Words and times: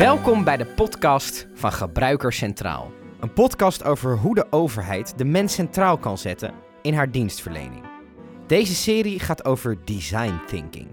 Welkom 0.00 0.44
bij 0.44 0.56
de 0.56 0.66
podcast 0.66 1.46
van 1.54 1.72
Gebruiker 1.72 2.32
Centraal. 2.32 2.92
Een 3.20 3.32
podcast 3.32 3.84
over 3.84 4.16
hoe 4.16 4.34
de 4.34 4.46
overheid 4.50 5.18
de 5.18 5.24
mens 5.24 5.54
centraal 5.54 5.98
kan 5.98 6.18
zetten 6.18 6.54
in 6.82 6.94
haar 6.94 7.10
dienstverlening. 7.10 7.84
Deze 8.46 8.74
serie 8.74 9.18
gaat 9.18 9.44
over 9.44 9.78
design 9.84 10.40
thinking. 10.46 10.88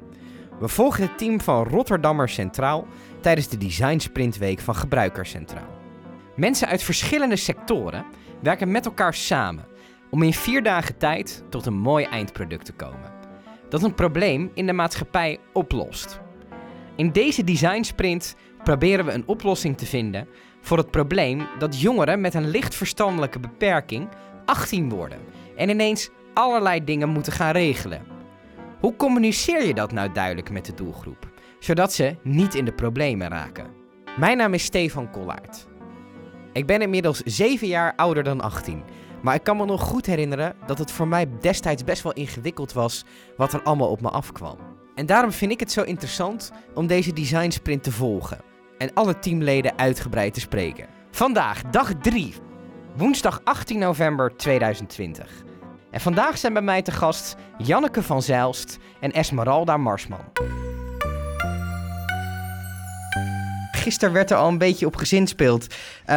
We 0.60 0.68
volgen 0.68 1.04
het 1.04 1.18
team 1.18 1.42
van 1.42 1.64
Rotterdammer 1.64 2.30
Centraal 2.30 2.88
tijdens 3.22 3.48
de 3.48 3.58
Design 3.58 3.98
Sprintweek 3.98 4.60
van 4.60 4.76
Gebruiker 4.76 5.26
Centraal. 5.26 5.78
Mensen 6.36 6.68
uit 6.68 6.84
verschillende 6.84 7.36
sectoren 7.36 8.06
werken 8.42 8.72
met 8.72 8.86
elkaar 8.86 9.14
samen 9.14 9.66
om 10.10 10.24
in 10.24 10.34
vier 10.34 10.64
dagen 10.64 10.98
tijd 10.98 11.44
tot 11.50 11.66
een 11.66 11.78
mooi 11.78 12.06
eindproduct 12.06 12.66
te 12.66 12.74
komen. 12.74 13.12
Dat 13.70 13.84
een 13.84 13.96
probleem 13.96 14.52
in 14.54 14.66
de 14.66 14.74
maatschappij 14.74 15.40
oplost. 15.54 16.20
In 16.98 17.12
deze 17.12 17.44
design 17.44 17.84
sprint 17.84 18.36
proberen 18.68 19.06
we 19.06 19.12
een 19.12 19.28
oplossing 19.28 19.78
te 19.78 19.86
vinden 19.86 20.28
voor 20.62 20.78
het 20.78 20.92
probleem 20.92 21.48
dat 21.60 21.82
jongeren 21.82 22.22
met 22.22 22.34
een 22.34 22.50
licht 22.50 22.76
verstandelijke 22.76 23.40
beperking 23.40 24.10
18 24.46 24.90
worden 24.90 25.20
en 25.56 25.70
ineens 25.70 26.10
allerlei 26.34 26.84
dingen 26.84 27.10
moeten 27.10 27.34
gaan 27.34 27.52
regelen. 27.52 28.02
Hoe 28.80 28.96
communiceer 28.96 29.68
je 29.68 29.74
dat 29.74 29.92
nou 29.92 30.12
duidelijk 30.12 30.50
met 30.50 30.66
de 30.66 30.74
doelgroep, 30.74 31.32
zodat 31.60 31.94
ze 31.94 32.16
niet 32.24 32.56
in 32.56 32.66
de 32.66 32.72
problemen 32.72 33.28
raken? 33.28 33.68
Mijn 34.18 34.38
naam 34.38 34.54
is 34.54 34.64
Stefan 34.64 35.12
Kollaert. 35.12 35.68
Ik 36.54 36.66
ben 36.66 36.82
inmiddels 36.82 37.22
7 37.22 37.68
jaar 37.68 37.94
ouder 37.96 38.24
dan 38.24 38.42
18, 38.42 38.84
maar 39.22 39.36
ik 39.36 39.44
kan 39.44 39.58
me 39.58 39.66
nog 39.66 39.82
goed 39.82 40.06
herinneren 40.06 40.56
dat 40.66 40.78
het 40.78 40.92
voor 40.92 41.08
mij 41.08 41.30
destijds 41.40 41.84
best 41.84 42.04
wel 42.04 42.14
ingewikkeld 42.14 42.74
was 42.74 43.06
wat 43.38 43.54
er 43.54 43.62
allemaal 43.62 43.90
op 43.90 44.02
me 44.02 44.10
afkwam. 44.10 44.58
En 44.96 45.06
daarom 45.06 45.32
vind 45.32 45.52
ik 45.52 45.60
het 45.60 45.72
zo 45.72 45.84
interessant 45.84 46.52
om 46.74 46.88
deze 46.88 47.14
design 47.14 47.50
sprint 47.50 47.84
te 47.84 47.92
volgen 47.92 48.56
en 48.78 48.94
alle 48.94 49.20
teamleden 49.20 49.78
uitgebreid 49.78 50.34
te 50.34 50.40
spreken. 50.40 50.88
Vandaag, 51.12 51.62
dag 51.62 51.94
3, 52.02 52.34
woensdag 52.96 53.42
18 53.44 53.80
november 53.80 54.36
2020. 54.36 55.44
En 55.92 56.00
vandaag 56.00 56.38
zijn 56.38 56.54
bij 56.54 56.62
mij 56.62 56.82
te 56.82 56.92
gast 56.92 57.36
Janneke 57.58 58.04
van 58.04 58.22
Zijlst 58.22 58.78
en 59.00 59.12
Esmeralda 59.12 59.78
Marsman. 59.78 60.66
Gisteren 63.88 64.14
werd 64.14 64.32
er 64.32 64.38
al 64.38 64.48
een 64.48 64.58
beetje 64.58 64.86
op 64.86 64.96
gezinspeeld. 64.96 65.64
Uh, 65.64 66.16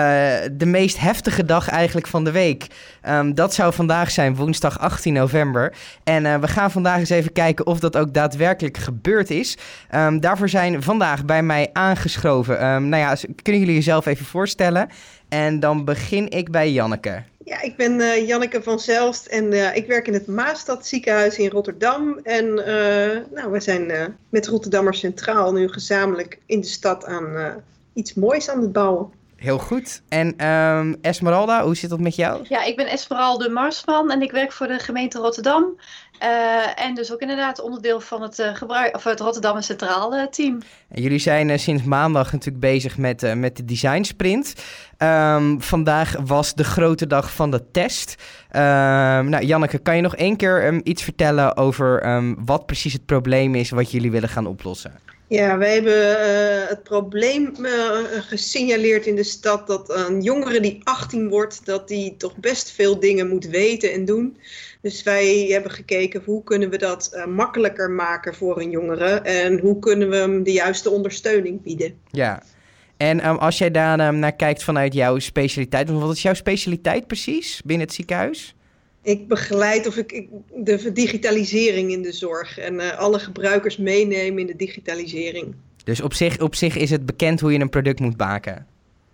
de 0.53 0.67
meest 0.67 0.99
heftige 0.99 1.45
dag 1.45 1.69
eigenlijk 1.69 2.07
van 2.07 2.25
de 2.25 2.31
week. 2.31 2.67
Um, 3.09 3.35
dat 3.35 3.55
zou 3.55 3.73
vandaag 3.75 4.11
zijn, 4.11 4.37
woensdag 4.37 4.79
18 4.79 5.13
november. 5.13 5.73
En 6.05 6.25
uh, 6.25 6.37
we 6.37 6.48
gaan 6.48 6.71
vandaag 6.71 6.98
eens 6.98 7.11
even 7.11 7.33
kijken 7.33 7.67
of 7.67 7.81
dat 7.81 7.97
ook 7.97 8.15
daadwerkelijk 8.15 8.77
gebeurd 8.77 9.31
is. 9.31 9.59
Um, 9.95 10.21
daarvoor 10.21 10.48
zijn 10.48 10.83
vandaag 10.83 11.25
bij 11.25 11.43
mij 11.43 11.71
aangeschoven. 11.73 12.67
Um, 12.67 12.89
nou 12.89 13.03
ja, 13.03 13.17
kunnen 13.43 13.61
jullie 13.61 13.77
jezelf 13.77 14.07
even 14.07 14.27
voorstellen? 14.27 14.89
En 15.29 15.61
dan 15.61 15.85
begin 15.85 16.31
ik 16.31 16.51
bij 16.51 16.73
Janneke. 16.73 17.23
Ja, 17.51 17.61
ik 17.61 17.77
ben 17.77 18.01
uh, 18.01 18.27
Janneke 18.27 18.62
van 18.62 18.81
Zelst 18.81 19.27
en 19.27 19.53
uh, 19.53 19.77
ik 19.77 19.87
werk 19.87 20.06
in 20.06 20.12
het 20.12 20.27
Maastad 20.27 20.87
ziekenhuis 20.87 21.39
in 21.39 21.51
Rotterdam. 21.51 22.19
En 22.23 22.45
uh, 22.47 23.34
nou, 23.34 23.51
we 23.51 23.61
zijn 23.61 24.17
met 24.29 24.47
Rotterdammer 24.47 24.95
Centraal 24.95 25.53
nu 25.53 25.69
gezamenlijk 25.69 26.39
in 26.47 26.61
de 26.61 26.67
stad 26.67 27.05
aan 27.05 27.62
iets 27.92 28.15
moois 28.15 28.48
aan 28.51 28.61
het 28.61 28.73
bouwen. 28.73 29.11
Heel 29.41 29.58
goed. 29.58 30.02
En 30.08 30.46
um, 30.46 30.96
Esmeralda, 31.00 31.64
hoe 31.64 31.77
zit 31.77 31.91
het 31.91 32.00
met 32.00 32.16
jou? 32.16 32.44
Ja, 32.48 32.64
ik 32.64 32.77
ben 32.77 32.86
Esmeralda 32.86 33.48
Marsman 33.48 34.10
en 34.10 34.22
ik 34.22 34.30
werk 34.30 34.52
voor 34.52 34.66
de 34.66 34.78
gemeente 34.78 35.19
Rotterdam. 35.19 35.64
Uh, 36.22 36.84
en 36.84 36.94
dus 36.94 37.12
ook 37.12 37.20
inderdaad 37.20 37.61
onderdeel 37.61 38.00
van 38.00 38.22
het, 38.22 38.38
uh, 38.38 38.55
gebruik, 38.55 38.96
of 38.96 39.05
het 39.05 39.20
Rotterdam 39.20 39.61
Centraal 39.61 40.14
uh, 40.14 40.27
team. 40.27 40.58
En 40.88 41.02
jullie 41.02 41.18
zijn 41.18 41.58
sinds 41.58 41.83
maandag 41.83 42.33
natuurlijk 42.33 42.61
bezig 42.61 42.98
met, 42.98 43.34
met 43.34 43.56
de 43.56 43.64
design 43.64 44.02
sprint. 44.02 44.55
Um, 44.98 45.62
vandaag 45.62 46.17
was 46.24 46.55
de 46.55 46.64
grote 46.64 47.06
dag 47.06 47.33
van 47.33 47.50
de 47.50 47.70
test. 47.70 48.14
Um, 48.52 48.61
nou, 49.29 49.45
Janneke, 49.45 49.79
kan 49.79 49.96
je 49.96 50.02
nog 50.02 50.17
één 50.17 50.36
keer 50.36 50.67
um, 50.67 50.80
iets 50.84 51.02
vertellen 51.02 51.56
over 51.56 52.23
wat 52.45 52.67
precies 52.67 52.92
het 52.92 53.06
probleem 53.06 53.55
is 53.55 53.70
wat 53.70 53.90
jullie 53.90 54.11
willen 54.11 54.29
gaan 54.29 54.46
oplossen? 54.46 55.10
Ja, 55.30 55.58
wij 55.58 55.74
hebben 55.74 55.92
uh, 55.92 56.68
het 56.68 56.83
probleem 56.83 57.52
uh, 57.61 57.98
gesignaleerd 58.05 59.07
in 59.07 59.17
de 59.17 59.23
stad 59.23 59.67
dat 59.67 59.91
een 59.91 60.20
jongere 60.20 60.61
die 60.61 60.80
18 60.85 61.29
wordt, 61.29 61.67
dat 61.67 61.89
die 61.89 62.17
toch 62.17 62.36
best 62.36 62.70
veel 62.70 63.01
dingen 63.01 63.29
moet 63.29 63.46
weten 63.46 63.92
en 63.92 64.05
doen. 64.05 64.36
Dus 64.80 65.02
wij 65.02 65.46
hebben 65.48 65.70
gekeken 65.70 66.23
hoe 66.24 66.45
kunnen 66.45 66.70
we 66.70 66.79
dat 66.79 67.11
uh, 67.14 67.27
makkelijker 67.27 67.91
maken 67.91 68.35
voor 68.35 68.61
een 68.61 68.70
jongere 68.70 69.20
en 69.20 69.58
hoe 69.58 69.79
kunnen 69.79 70.11
we 70.11 70.17
hem 70.17 70.42
de 70.42 70.52
juiste 70.52 70.91
ondersteuning 70.91 71.62
bieden. 71.62 71.95
Ja, 72.11 72.42
en 72.97 73.29
um, 73.29 73.36
als 73.36 73.58
jij 73.58 73.70
daar 73.70 74.08
um, 74.08 74.18
naar 74.18 74.36
kijkt 74.36 74.64
vanuit 74.64 74.95
jouw 74.95 75.18
specialiteit, 75.18 75.91
wat 75.91 76.14
is 76.14 76.23
jouw 76.23 76.35
specialiteit 76.35 77.07
precies 77.07 77.62
binnen 77.64 77.86
het 77.86 77.95
ziekenhuis? 77.95 78.55
Ik 79.02 79.28
begeleid 79.28 79.86
of 79.86 79.96
ik, 79.96 80.12
ik, 80.12 80.28
de 80.55 80.92
digitalisering 80.92 81.90
in 81.90 82.02
de 82.02 82.12
zorg 82.12 82.58
en 82.58 82.74
uh, 82.74 82.98
alle 82.98 83.18
gebruikers 83.18 83.77
meenemen 83.77 84.40
in 84.40 84.46
de 84.46 84.56
digitalisering. 84.56 85.55
Dus 85.84 86.00
op 86.00 86.14
zich, 86.14 86.40
op 86.40 86.55
zich 86.55 86.77
is 86.77 86.90
het 86.90 87.06
bekend 87.06 87.40
hoe 87.40 87.52
je 87.52 87.58
een 87.58 87.68
product 87.68 88.00
moet 88.00 88.16
maken? 88.16 88.66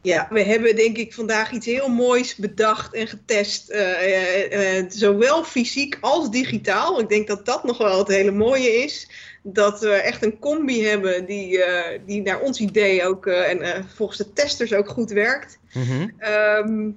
Ja, 0.03 0.27
we 0.31 0.43
hebben 0.43 0.77
denk 0.77 0.97
ik 0.97 1.15
vandaag 1.15 1.53
iets 1.53 1.67
heel 1.67 1.89
moois 1.89 2.37
bedacht 2.37 2.95
en 2.95 3.07
getest. 3.07 3.71
Uh, 3.71 4.79
uh, 4.79 4.85
zowel 4.89 5.45
fysiek 5.45 5.99
als 6.01 6.31
digitaal. 6.31 7.01
Ik 7.01 7.09
denk 7.09 7.27
dat 7.27 7.47
dat 7.47 7.65
nog 7.65 7.79
wel 7.79 7.99
het 7.99 8.09
hele 8.09 8.31
mooie 8.31 8.69
is. 8.69 9.11
Dat 9.43 9.81
we 9.81 9.91
echt 9.91 10.25
een 10.25 10.39
combi 10.39 10.85
hebben 10.85 11.27
die, 11.27 11.65
die 12.07 12.23
naar 12.23 12.41
ons 12.41 12.61
idee 12.61 13.05
ook 13.05 13.27
en 13.27 13.87
volgens 13.95 14.19
de 14.19 14.33
testers 14.33 14.73
ook 14.73 14.89
goed 14.89 15.11
werkt. 15.11 15.59
Mm 15.73 15.83
-hmm. 15.83 16.13
um, 16.69 16.97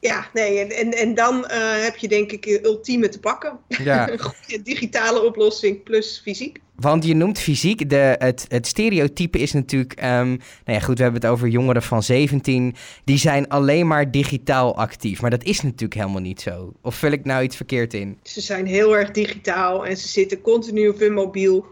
ja, 0.00 0.26
nee, 0.32 0.74
en, 0.74 0.92
en, 0.92 1.14
dan 1.14 1.34
uh, 1.34 1.82
heb 1.82 1.96
je 1.96 2.08
denk 2.08 2.32
ik 2.32 2.60
ultieme 2.62 3.08
te 3.08 3.20
pakken. 3.20 3.58
Ja. 3.68 4.08
een 4.10 4.18
goede 4.18 4.62
digitale 4.62 5.24
oplossing 5.24 5.82
plus 5.82 6.20
fysiek. 6.24 6.58
Want 6.76 7.04
je 7.04 7.14
noemt 7.14 7.38
fysiek, 7.38 7.90
de, 7.90 8.16
het, 8.18 8.44
het 8.48 8.66
stereotype 8.66 9.38
is 9.38 9.52
natuurlijk... 9.52 10.02
Um, 10.02 10.04
nou 10.04 10.40
ja, 10.64 10.80
goed, 10.80 10.96
we 10.96 11.02
hebben 11.02 11.20
het 11.20 11.30
over 11.30 11.48
jongeren 11.48 11.82
van 11.82 12.02
17. 12.02 12.74
Die 13.04 13.18
zijn 13.18 13.48
alleen 13.48 13.86
maar 13.86 14.10
digitaal 14.10 14.76
actief. 14.76 15.20
Maar 15.20 15.30
dat 15.30 15.44
is 15.44 15.62
natuurlijk 15.62 16.00
helemaal 16.00 16.20
niet 16.20 16.40
zo. 16.40 16.72
Of 16.82 16.94
vul 16.94 17.10
ik 17.10 17.24
nou 17.24 17.42
iets 17.42 17.56
verkeerd 17.56 17.94
in? 17.94 18.18
Ze 18.22 18.40
zijn 18.40 18.66
heel 18.66 18.96
erg 18.96 19.10
digitaal 19.10 19.86
en 19.86 19.96
ze 19.96 20.08
zitten 20.08 20.40
continu 20.40 20.88
op 20.88 20.98
hun 20.98 21.12
mobiel. 21.12 21.66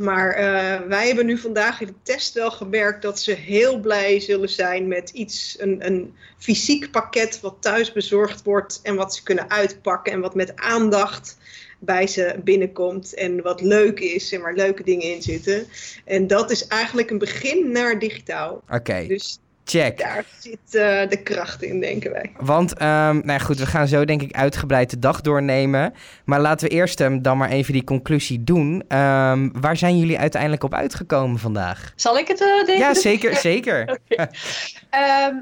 Maar 0.00 0.38
uh, 0.38 0.88
wij 0.88 1.06
hebben 1.06 1.26
nu 1.26 1.38
vandaag 1.38 1.80
in 1.80 1.86
de 1.86 1.94
test 2.02 2.34
wel 2.34 2.50
gemerkt 2.50 3.02
dat 3.02 3.20
ze 3.20 3.32
heel 3.32 3.80
blij 3.80 4.20
zullen 4.20 4.48
zijn 4.48 4.88
met 4.88 5.10
iets, 5.10 5.56
een, 5.58 5.86
een 5.86 6.14
fysiek 6.38 6.90
pakket 6.90 7.40
wat 7.40 7.56
thuis 7.60 7.92
bezorgd 7.92 8.42
wordt 8.42 8.80
en 8.82 8.94
wat 8.94 9.14
ze 9.14 9.22
kunnen 9.22 9.50
uitpakken 9.50 10.12
en 10.12 10.20
wat 10.20 10.34
met 10.34 10.56
aandacht 10.56 11.38
bij 11.78 12.06
ze 12.06 12.40
binnenkomt 12.44 13.14
en 13.14 13.42
wat 13.42 13.60
leuk 13.60 14.00
is 14.00 14.32
en 14.32 14.40
waar 14.40 14.54
leuke 14.54 14.82
dingen 14.82 15.14
in 15.14 15.22
zitten. 15.22 15.66
En 16.04 16.26
dat 16.26 16.50
is 16.50 16.66
eigenlijk 16.66 17.10
een 17.10 17.18
begin 17.18 17.72
naar 17.72 17.98
digitaal. 17.98 18.54
Oké. 18.54 18.74
Okay. 18.74 19.06
Dus 19.06 19.38
Check. 19.70 19.98
Daar 19.98 20.24
zit 20.38 20.58
uh, 20.64 21.08
de 21.08 21.20
kracht 21.22 21.62
in, 21.62 21.80
denken 21.80 22.10
wij. 22.12 22.32
Want, 22.38 22.72
um, 22.72 22.86
nou 22.86 23.26
ja, 23.26 23.38
goed, 23.38 23.58
we 23.58 23.66
gaan 23.66 23.88
zo 23.88 24.04
denk 24.04 24.22
ik 24.22 24.32
uitgebreid 24.32 24.90
de 24.90 24.98
dag 24.98 25.20
doornemen. 25.20 25.94
Maar 26.24 26.40
laten 26.40 26.68
we 26.68 26.74
eerst 26.74 27.00
um, 27.00 27.22
dan 27.22 27.38
maar 27.38 27.50
even 27.50 27.72
die 27.72 27.84
conclusie 27.84 28.44
doen. 28.44 28.72
Um, 28.96 29.60
waar 29.60 29.76
zijn 29.76 29.98
jullie 29.98 30.18
uiteindelijk 30.18 30.64
op 30.64 30.74
uitgekomen 30.74 31.38
vandaag? 31.38 31.92
Zal 31.96 32.18
ik 32.18 32.28
het 32.28 32.40
uh, 32.68 32.78
Ja, 32.78 32.94
zeker, 32.94 33.36
zeker. 33.36 33.80
okay. 34.08 34.28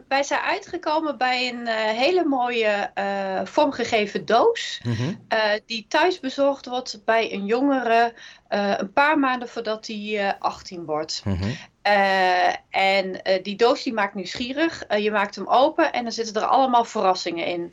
wij 0.08 0.22
zijn 0.22 0.40
uitgekomen 0.40 1.18
bij 1.18 1.48
een 1.48 1.60
uh, 1.60 1.74
hele 1.74 2.24
mooie 2.24 2.90
vormgegeven 3.44 4.24
doos. 4.24 4.80
Mm 4.84 4.92
-hmm. 4.92 5.18
die 5.66 5.86
thuis 5.88 6.20
bezorgd 6.20 6.66
wordt 6.66 7.00
bij 7.04 7.32
een 7.32 7.46
jongere 7.46 8.12
een 8.48 8.92
paar 8.92 9.18
maanden 9.18 9.48
voordat 9.48 9.86
hij 9.86 10.36
18 10.38 10.84
wordt. 10.84 11.22
Mm 11.24 11.34
-hmm. 11.34 11.56
Uh, 11.86 12.54
en 12.70 13.20
die 13.42 13.56
doos 13.56 13.82
die 13.82 13.92
maakt 13.92 14.14
nieuwsgierig. 14.14 14.84
Je 14.98 15.10
maakt 15.10 15.34
hem 15.34 15.48
open 15.48 15.92
en 15.92 16.02
dan 16.02 16.12
zitten 16.12 16.42
er 16.42 16.48
allemaal 16.48 16.84
verrassingen 16.84 17.46
in. 17.46 17.72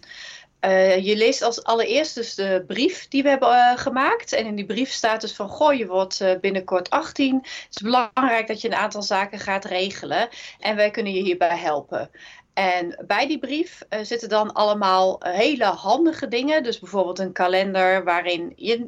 je 1.04 1.14
leest 1.18 1.42
als 1.42 1.64
allereerst 1.64 2.16
dus 2.16 2.36
de 2.36 2.64
brief 2.68 3.08
die 3.08 3.24
we 3.24 3.30
hebben 3.30 3.78
gemaakt. 3.78 4.34
En 4.34 4.46
in 4.46 4.56
die 4.56 4.66
brief 4.66 4.90
staat 4.92 5.22
dus 5.22 5.36
van, 5.36 5.50
goh, 5.50 5.74
je 5.74 5.88
wordt 5.88 6.40
binnenkort 6.42 6.90
18. 6.90 7.36
Het 7.36 7.68
is 7.70 7.82
belangrijk 7.82 8.48
dat 8.48 8.62
je 8.62 8.68
een 8.68 8.76
aantal 8.76 9.02
zaken 9.02 9.40
gaat 9.40 9.66
regelen. 9.66 10.30
En 10.60 10.76
wij 10.76 10.92
kunnen 10.92 11.14
je 11.14 11.22
hierbij 11.22 11.58
helpen. 11.58 12.10
En 12.56 13.04
bij 13.08 13.28
die 13.28 13.40
brief 13.40 13.82
uh, 13.90 14.00
zitten 14.02 14.30
dan 14.30 14.54
allemaal 14.54 15.20
hele 15.24 15.66
handige 15.66 16.28
dingen. 16.28 16.64
Dus 16.64 16.80
bijvoorbeeld 16.80 17.20
een 17.20 17.32
kalender 17.32 18.04
waarin 18.04 18.54
je 18.56 18.88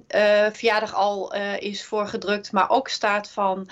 verjaardag 0.54 0.94
al 0.94 1.34
is 1.60 1.86
voorgedrukt. 1.86 2.52
Maar 2.52 2.70
ook 2.70 2.88
staat 2.88 3.30
van 3.30 3.70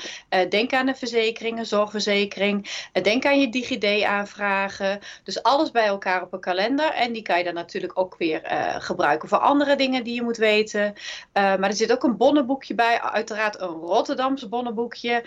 denk 0.49 0.73
aan 0.73 0.87
een 0.87 0.95
verzekering, 0.95 1.59
een 1.59 1.65
zorgverzekering. 1.65 2.87
denk 3.01 3.25
aan 3.25 3.39
je 3.39 3.49
DigiD 3.49 4.03
aanvragen. 4.03 4.99
Dus 5.23 5.43
alles 5.43 5.71
bij 5.71 5.85
elkaar 5.85 6.21
op 6.21 6.33
een 6.33 6.39
kalender. 6.39 6.91
En 6.91 7.13
die 7.13 7.21
kan 7.21 7.37
je 7.37 7.43
dan 7.43 7.53
natuurlijk 7.53 7.99
ook 7.99 8.15
weer 8.17 8.41
gebruiken 8.79 9.29
voor 9.29 9.37
andere 9.37 9.75
dingen 9.75 10.03
die 10.03 10.15
je 10.15 10.23
moet 10.23 10.37
weten. 10.37 10.93
maar 11.33 11.63
er 11.63 11.73
zit 11.73 11.91
ook 11.91 12.03
een 12.03 12.17
bonnenboekje 12.17 12.75
bij. 12.75 13.01
Uiteraard 13.01 13.61
een 13.61 13.67
Rotterdamse 13.67 14.47
bonnenboekje. 14.47 15.23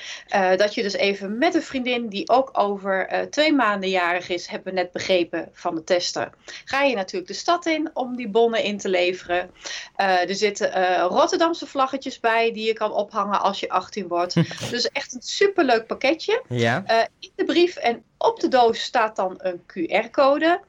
dat 0.57 0.75
je 0.75 0.83
dus 0.83 0.95
even 0.95 1.39
met 1.39 1.55
een 1.55 1.63
vriendin 1.63 2.09
die 2.09 2.29
ook 2.29 2.51
over 2.53 3.27
twee 3.31 3.53
maanden 3.53 3.91
jarig 3.91 4.29
is 4.29 4.49
hebben 4.59 4.75
we 4.75 4.81
net 4.81 4.93
begrepen 4.93 5.49
van 5.53 5.75
de 5.75 5.85
tester, 5.85 6.31
ga 6.65 6.83
je 6.83 6.95
natuurlijk 6.95 7.27
de 7.27 7.37
stad 7.37 7.67
in 7.67 7.91
om 7.93 8.17
die 8.17 8.29
bonnen 8.29 8.63
in 8.63 8.79
te 8.79 8.89
leveren. 8.89 9.51
Uh, 9.97 10.29
er 10.29 10.35
zitten 10.35 10.79
uh, 10.79 11.07
Rotterdamse 11.09 11.67
vlaggetjes 11.67 12.21
bij 12.21 12.53
die 12.53 12.67
je 12.67 12.73
kan 12.73 12.93
ophangen 12.93 13.41
als 13.41 13.61
je 13.61 13.69
18 13.69 14.09
wordt. 14.09 14.35
dus 14.71 14.89
echt 14.89 15.15
een 15.15 15.23
superleuk 15.23 15.87
pakketje. 15.87 16.43
Ja. 16.49 16.85
Uh, 16.87 16.97
in 17.19 17.31
de 17.35 17.45
brief 17.45 17.77
en 17.77 18.03
op 18.19 18.41
de 18.41 18.49
doos 18.49 18.83
staat 18.83 19.17
dan 19.17 19.35
een 19.39 19.63
QR-code. 19.67 20.61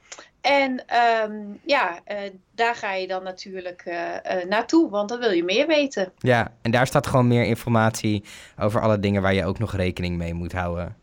En 0.41 0.83
um, 1.23 1.59
ja, 1.65 1.99
uh, 2.07 2.17
daar 2.55 2.75
ga 2.75 2.93
je 2.93 3.07
dan 3.07 3.23
natuurlijk 3.23 3.83
uh, 3.87 3.93
uh, 3.95 4.45
naartoe, 4.49 4.89
want 4.89 5.09
dan 5.09 5.19
wil 5.19 5.31
je 5.31 5.43
meer 5.43 5.67
weten. 5.67 6.11
Ja, 6.17 6.51
en 6.61 6.71
daar 6.71 6.87
staat 6.87 7.07
gewoon 7.07 7.27
meer 7.27 7.43
informatie 7.43 8.23
over 8.59 8.81
alle 8.81 8.99
dingen 8.99 9.21
waar 9.21 9.33
je 9.33 9.45
ook 9.45 9.59
nog 9.59 9.75
rekening 9.75 10.17
mee 10.17 10.33
moet 10.33 10.51
houden. 10.51 10.95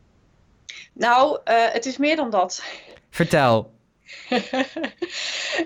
Nou, 0.92 1.38
uh, 1.44 1.64
het 1.72 1.86
is 1.86 1.96
meer 1.96 2.16
dan 2.16 2.30
dat. 2.30 2.62
Vertel. 3.10 3.74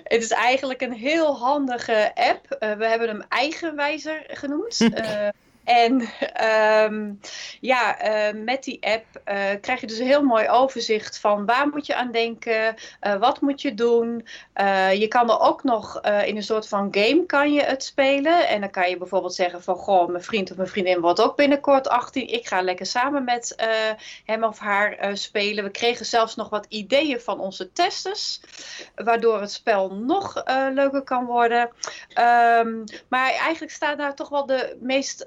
het 0.05 0.23
is 0.23 0.31
eigenlijk 0.31 0.81
een 0.81 0.93
heel 0.93 1.39
handige 1.39 2.11
app. 2.15 2.57
Uh, 2.61 2.73
we 2.73 2.87
hebben 2.87 3.09
hem 3.09 3.25
Eigenwijzer 3.29 4.25
genoemd. 4.29 4.79
En 5.70 6.08
um, 6.93 7.20
ja, 7.61 8.05
uh, 8.05 8.43
met 8.43 8.64
die 8.64 8.78
app 8.81 9.05
uh, 9.14 9.61
krijg 9.61 9.81
je 9.81 9.87
dus 9.87 9.99
een 9.99 10.06
heel 10.06 10.22
mooi 10.22 10.49
overzicht 10.49 11.19
van 11.19 11.46
waar 11.46 11.69
moet 11.69 11.87
je 11.87 11.94
aan 11.94 12.12
denken, 12.12 12.75
uh, 13.02 13.14
wat 13.14 13.40
moet 13.40 13.62
je 13.62 13.75
doen. 13.75 14.26
je 14.94 15.06
kan 15.08 15.31
er 15.31 15.40
ook 15.40 15.62
nog 15.62 16.00
in 16.00 16.37
een 16.37 16.43
soort 16.43 16.69
van 16.69 16.88
game 16.90 17.26
kan 17.26 17.52
je 17.52 17.62
het 17.62 17.84
spelen. 17.84 18.49
En 18.49 18.61
dan 18.61 18.70
kan 18.70 18.90
je 18.90 18.96
bijvoorbeeld 18.96 19.34
zeggen 19.34 19.62
van, 19.62 19.75
goh, 19.76 20.08
mijn 20.08 20.22
vriend 20.22 20.50
of 20.50 20.56
mijn 20.56 20.69
vriendin 20.69 21.00
wordt 21.00 21.20
ook 21.20 21.37
binnenkort 21.37 21.88
18. 21.88 22.28
Ik 22.28 22.46
ga 22.46 22.62
lekker 22.62 22.87
samen 22.87 23.25
met 23.25 23.55
hem 24.25 24.44
of 24.44 24.58
haar 24.58 25.11
spelen. 25.12 25.64
We 25.64 25.70
kregen 25.70 26.06
zelfs 26.06 26.34
nog 26.37 26.49
wat 26.49 26.66
ideeën 26.69 27.20
van 27.20 27.40
onze 27.40 27.73
testers, 27.73 28.40
waardoor 28.94 29.40
het 29.40 29.52
spel 29.52 29.94
nog 29.94 30.43
leuker 30.73 31.02
kan 31.02 31.25
worden. 31.25 31.61
Um, 31.61 32.84
maar 33.08 33.31
eigenlijk 33.31 33.73
staat 33.73 33.99
daar 33.99 34.14
toch 34.14 34.28
wel 34.28 34.46
de 34.46 34.76
meest 34.81 35.25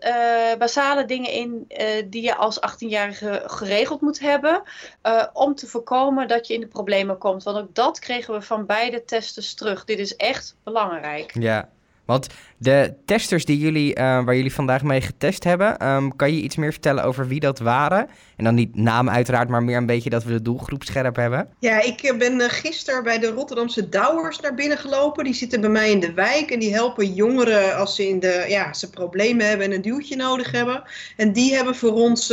basale 0.58 1.06
dingen 1.06 1.32
in 1.32 1.66
uh, 1.68 1.88
die 2.06 2.22
je 2.22 2.36
als 2.36 2.60
18-jarige 2.60 3.44
geregeld 3.46 4.02
moet 4.02 4.20
hebben. 4.20 4.62
Uh, 5.04 5.26
om 5.34 5.56
te 5.56 5.68
voorkomen 5.68 6.28
dat 6.28 6.48
je 6.48 6.54
in 6.54 6.60
de 6.60 6.68
problemen 6.68 7.18
komt. 7.18 7.44
Want 7.44 7.58
ook 7.58 7.76
dat 7.76 8.00
kregen 8.00 8.34
we 8.34 8.42
van 8.42 8.66
beide 8.66 9.04
testers 9.04 9.54
terug. 9.54 9.86
Dit 9.86 10.00
is 10.00 10.16
echt 10.16 10.56
belangrijk. 10.64 11.32
Ja, 11.40 11.70
want 12.06 12.28
de 12.58 12.94
testers 13.06 13.46
die 13.46 13.58
jullie, 13.58 13.90
uh, 13.90 13.96
waar 13.96 14.36
jullie 14.36 14.54
vandaag 14.54 14.84
mee 14.84 15.02
getest 15.02 15.44
hebben, 15.44 15.88
um, 15.88 16.16
kan 16.16 16.34
je 16.34 16.42
iets 16.42 16.56
meer 16.56 16.72
vertellen 16.72 17.04
over 17.04 17.28
wie 17.28 17.40
dat 17.40 17.60
waren? 17.60 18.10
En 18.38 18.44
dan 18.44 18.56
niet 18.56 18.76
naam 18.76 19.10
uiteraard, 19.10 19.50
maar 19.50 19.64
meer 19.64 19.78
een 19.78 19.86
beetje 19.86 20.10
dat 20.10 20.24
we 20.24 20.32
de 20.32 20.42
doelgroep 20.42 20.84
scherp 20.84 21.16
hebben. 21.16 21.48
Ja, 21.60 21.82
ik 21.82 22.02
eh, 22.02 22.18
ben 22.18 22.40
uh, 22.40 22.46
gisteren 22.50 23.04
bij 23.04 23.20
de 23.20 23.28
Rotterdamse 23.32 23.90
Douwers 23.90 24.40
naar 24.40 24.54
binnen 24.54 24.78
gelopen. 24.78 25.24
Die 25.24 25.34
zitten 25.34 25.62
bij 25.62 25.70
mij 25.70 25.92
in 25.92 26.00
de 26.00 26.14
wijk 26.14 26.52
en 26.52 26.60
die 26.60 26.74
helpen 26.74 27.14
jongeren 27.14 27.78
als 27.78 27.96
ze, 27.96 28.08
in 28.08 28.20
de, 28.20 28.46
ja, 28.48 28.74
ze 28.74 28.90
problemen 28.90 29.48
hebben 29.48 29.66
en 29.66 29.74
een 29.74 29.82
duwtje 29.82 30.16
nodig 30.16 30.52
hebben. 30.52 30.84
En 31.18 31.34
die 31.34 31.56
hebben 31.56 31.76
voor 31.76 31.94
ons 31.94 32.30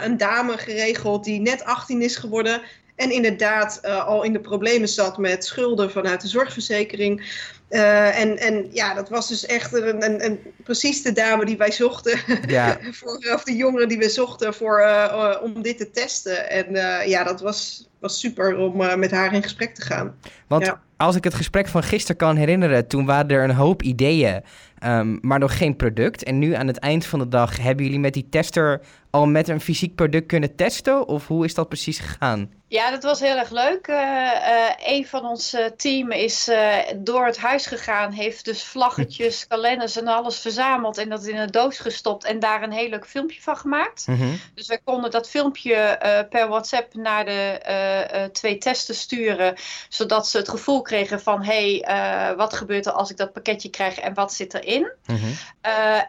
een 0.00 0.16
dame 0.16 0.58
geregeld 0.58 1.24
die 1.24 1.40
net 1.40 1.64
18 1.64 2.02
is 2.02 2.16
geworden. 2.16 2.60
En 2.96 3.10
inderdaad 3.10 3.82
al 3.82 4.22
in 4.22 4.32
de 4.32 4.40
problemen 4.40 4.88
zat 4.88 5.18
met 5.18 5.44
schulden 5.44 5.90
vanuit 5.90 6.20
de 6.20 6.28
zorgverzekering. 6.28 7.22
Uh, 7.70 8.18
en, 8.18 8.38
en 8.38 8.68
ja, 8.72 8.94
dat 8.94 9.08
was 9.08 9.28
dus 9.28 9.46
echt 9.46 9.72
een, 9.72 10.04
een, 10.04 10.24
een, 10.24 10.40
precies 10.64 11.02
de 11.02 11.12
dame 11.12 11.44
die 11.44 11.56
wij 11.56 11.72
zochten. 11.72 12.20
Ja. 12.46 12.78
voor, 12.98 13.32
of 13.34 13.44
de 13.44 13.56
jongeren 13.56 13.88
die 13.88 13.98
we 13.98 14.08
zochten 14.08 14.54
voor, 14.54 14.80
uh, 14.80 15.36
om 15.42 15.62
dit 15.62 15.76
te 15.76 15.90
testen. 15.90 16.50
En 16.50 16.74
uh, 16.74 17.06
ja, 17.06 17.24
dat 17.24 17.40
was, 17.40 17.88
was 18.00 18.20
super 18.20 18.56
om 18.56 18.76
met 18.98 19.10
haar 19.10 19.34
in 19.34 19.42
gesprek 19.42 19.74
te 19.74 19.82
gaan. 19.82 20.14
Want 20.46 20.66
ja. 20.66 20.80
als 20.96 21.16
ik 21.16 21.24
het 21.24 21.34
gesprek 21.34 21.68
van 21.68 21.82
gisteren 21.82 22.16
kan 22.16 22.36
herinneren, 22.36 22.86
toen 22.86 23.06
waren 23.06 23.30
er 23.30 23.44
een 23.44 23.54
hoop 23.54 23.82
ideeën, 23.82 24.42
um, 24.84 25.18
maar 25.22 25.38
nog 25.38 25.56
geen 25.56 25.76
product. 25.76 26.22
En 26.22 26.38
nu 26.38 26.54
aan 26.54 26.66
het 26.66 26.78
eind 26.78 27.06
van 27.06 27.18
de 27.18 27.28
dag, 27.28 27.56
hebben 27.56 27.84
jullie 27.84 28.00
met 28.00 28.14
die 28.14 28.28
tester 28.30 28.80
al 29.10 29.26
met 29.26 29.48
een 29.48 29.60
fysiek 29.60 29.94
product 29.94 30.26
kunnen 30.26 30.56
testen? 30.56 31.08
Of 31.08 31.26
hoe 31.26 31.44
is 31.44 31.54
dat 31.54 31.68
precies 31.68 31.98
gegaan? 31.98 32.50
Ja, 32.68 32.90
dat 32.90 33.02
was 33.02 33.20
heel 33.20 33.36
erg 33.36 33.50
leuk. 33.50 33.86
Uh, 33.88 33.96
uh, 33.96 34.70
een 34.78 35.06
van 35.06 35.24
ons 35.24 35.56
team 35.76 36.10
is 36.10 36.50
door 36.96 37.26
het 37.26 37.38
huis 37.38 37.66
gegaan, 37.66 38.12
heeft 38.12 38.44
dus 38.44 38.64
vlaggetjes, 38.64 39.46
kalenders 39.48 39.96
en 39.96 40.06
alles 40.06 40.38
verzameld 40.38 40.98
en 40.98 41.08
dat 41.08 41.26
in 41.26 41.36
een 41.36 41.50
doos 41.50 41.78
gestopt 41.78 42.24
en 42.24 42.38
daar 42.38 42.62
een 42.62 42.72
heel 42.72 42.88
leuk 42.88 43.06
filmpje 43.06 43.40
van 43.40 43.56
gemaakt. 43.56 44.06
Mm 44.06 44.16
-hmm. 44.16 44.38
Dus 44.54 44.66
wij 44.66 44.80
konden 44.84 45.10
dat 45.10 45.28
filmpje 45.28 45.98
per 46.30 46.48
WhatsApp 46.48 46.94
naar 46.94 47.24
de 47.24 47.60
twee 48.32 48.58
testen 48.58 48.94
sturen, 48.94 49.56
zodat 49.88 50.28
ze 50.28 50.38
het 50.38 50.48
gevoel 50.48 50.82
kregen 50.82 51.20
van 51.20 51.44
hé, 51.44 51.78
hey, 51.78 52.36
wat 52.36 52.52
gebeurt 52.52 52.86
er 52.86 52.92
als 52.92 53.10
ik 53.10 53.16
dat 53.16 53.32
pakketje 53.32 53.70
krijg 53.70 53.98
en 53.98 54.14
wat 54.14 54.32
zit 54.32 54.54
erin. 54.54 54.90
Mm 55.06 55.16
-hmm. 55.16 55.36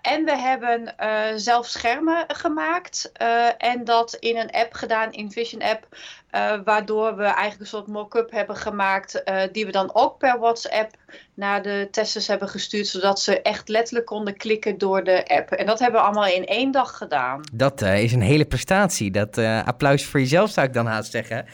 en 0.02 0.26
we 0.26 0.38
hebben 0.38 0.96
zelf 1.40 1.68
schermen 1.68 2.26
gemaakt 2.28 3.12
en 3.58 3.84
dat 3.84 4.14
in 4.14 4.38
een 4.38 4.52
app 4.52 4.74
gedaan, 4.74 5.12
in 5.12 5.32
Vision 5.32 5.62
app. 5.62 5.88
Uh, 6.36 6.54
waardoor 6.64 7.16
we 7.16 7.24
eigenlijk 7.24 7.60
een 7.60 7.68
soort 7.68 7.88
mock-up 7.88 8.32
hebben 8.32 8.56
gemaakt, 8.56 9.22
uh, 9.26 9.42
die 9.52 9.66
we 9.66 9.72
dan 9.72 9.90
ook 9.94 10.18
per 10.18 10.40
WhatsApp 10.40 10.96
naar 11.34 11.62
de 11.62 11.88
testers 11.92 12.28
hebben 12.28 12.48
gestuurd, 12.48 12.88
zodat 12.88 13.20
ze 13.20 13.42
echt 13.42 13.70
letterlijk 13.70 14.06
konden 14.06 14.38
klikken 14.38 14.78
door 14.78 15.04
de 15.04 15.28
app. 15.28 15.52
En 15.52 15.66
dat 15.66 15.80
hebben 15.80 16.00
we 16.00 16.06
allemaal 16.06 16.28
in 16.28 16.46
één 16.46 16.72
dag 16.72 16.98
gedaan. 16.98 17.42
Dat 17.54 17.82
uh, 17.82 18.04
is 18.04 18.14
een 18.14 18.22
hele 18.22 18.46
prestatie. 18.46 19.12
Dat 19.12 19.38
applaus 19.66 20.06
voor 20.06 20.20
jezelf 20.20 20.50
zou 20.50 20.68
ik 20.68 20.74
dan 20.74 20.86
haast 20.86 21.12
zeggen. 21.12 21.46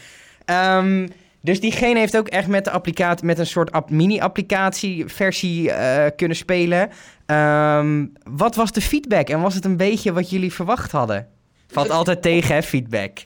Um, 0.46 1.08
dus 1.42 1.60
diegene 1.60 2.00
heeft 2.00 2.18
ook 2.18 2.28
echt 2.28 2.48
met 2.48 2.66
de 2.66 2.72
applicatie, 2.72 3.26
met 3.26 3.40
een 3.40 3.46
soort 3.46 3.90
mini-applicatie 3.90 5.08
versie 5.08 5.72
kunnen 6.16 6.38
spelen. 6.38 6.90
Um, 7.26 8.14
wat 8.24 8.56
was 8.56 8.72
de 8.72 8.82
feedback 8.82 9.30
en 9.30 9.42
was 9.42 9.54
het 9.54 9.66
een 9.66 9.78
beetje 9.78 10.14
wat 10.14 10.30
jullie 10.30 10.54
verwacht 10.54 10.92
hadden? 10.92 11.28
Valt 11.68 11.90
altijd 11.90 12.22
tegen, 12.22 12.56
hè, 12.56 12.64
feedback. 12.64 13.20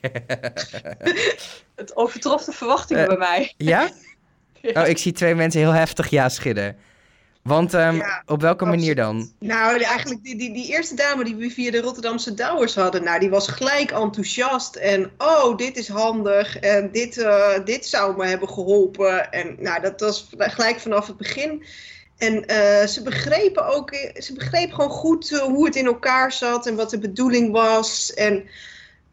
het 1.75 1.95
overtrof 1.95 2.43
de 2.43 2.51
verwachtingen 2.51 3.03
uh, 3.03 3.07
bij 3.07 3.17
mij. 3.17 3.53
Ja? 3.57 3.89
ja? 4.61 4.81
Oh, 4.81 4.87
ik 4.87 4.97
zie 4.97 5.11
twee 5.11 5.35
mensen 5.35 5.61
heel 5.61 5.71
heftig 5.71 6.09
ja 6.09 6.29
schudden. 6.29 6.77
Want 7.41 7.73
um, 7.73 7.95
ja, 7.95 8.23
op 8.25 8.41
welke 8.41 8.65
absoluut. 8.65 8.79
manier 8.79 8.95
dan? 8.95 9.31
Nou, 9.39 9.81
eigenlijk 9.81 10.23
die, 10.23 10.37
die, 10.37 10.53
die 10.53 10.67
eerste 10.67 10.95
dame 10.95 11.23
die 11.23 11.35
we 11.35 11.49
via 11.49 11.71
de 11.71 11.81
Rotterdamse 11.81 12.33
Douwers 12.33 12.75
hadden, 12.75 13.03
nou, 13.03 13.19
die 13.19 13.29
was 13.29 13.47
gelijk 13.47 13.91
enthousiast. 13.91 14.75
En 14.75 15.11
oh, 15.17 15.57
dit 15.57 15.77
is 15.77 15.87
handig. 15.87 16.59
En 16.59 16.91
dit, 16.91 17.17
uh, 17.17 17.53
dit 17.65 17.85
zou 17.85 18.17
me 18.17 18.25
hebben 18.25 18.49
geholpen. 18.49 19.31
En 19.31 19.55
nou, 19.59 19.81
dat 19.81 19.99
was 19.99 20.29
gelijk 20.37 20.79
vanaf 20.79 21.07
het 21.07 21.17
begin. 21.17 21.63
En 22.21 22.51
uh, 22.51 22.87
ze 22.87 23.01
begrepen 23.03 23.65
ook, 23.65 23.93
ze 24.17 24.33
begrepen 24.33 24.75
gewoon 24.75 24.89
goed 24.89 25.31
uh, 25.31 25.39
hoe 25.39 25.65
het 25.65 25.75
in 25.75 25.85
elkaar 25.85 26.31
zat 26.31 26.67
en 26.67 26.75
wat 26.75 26.89
de 26.89 26.99
bedoeling 26.99 27.51
was. 27.51 28.13
En 28.13 28.43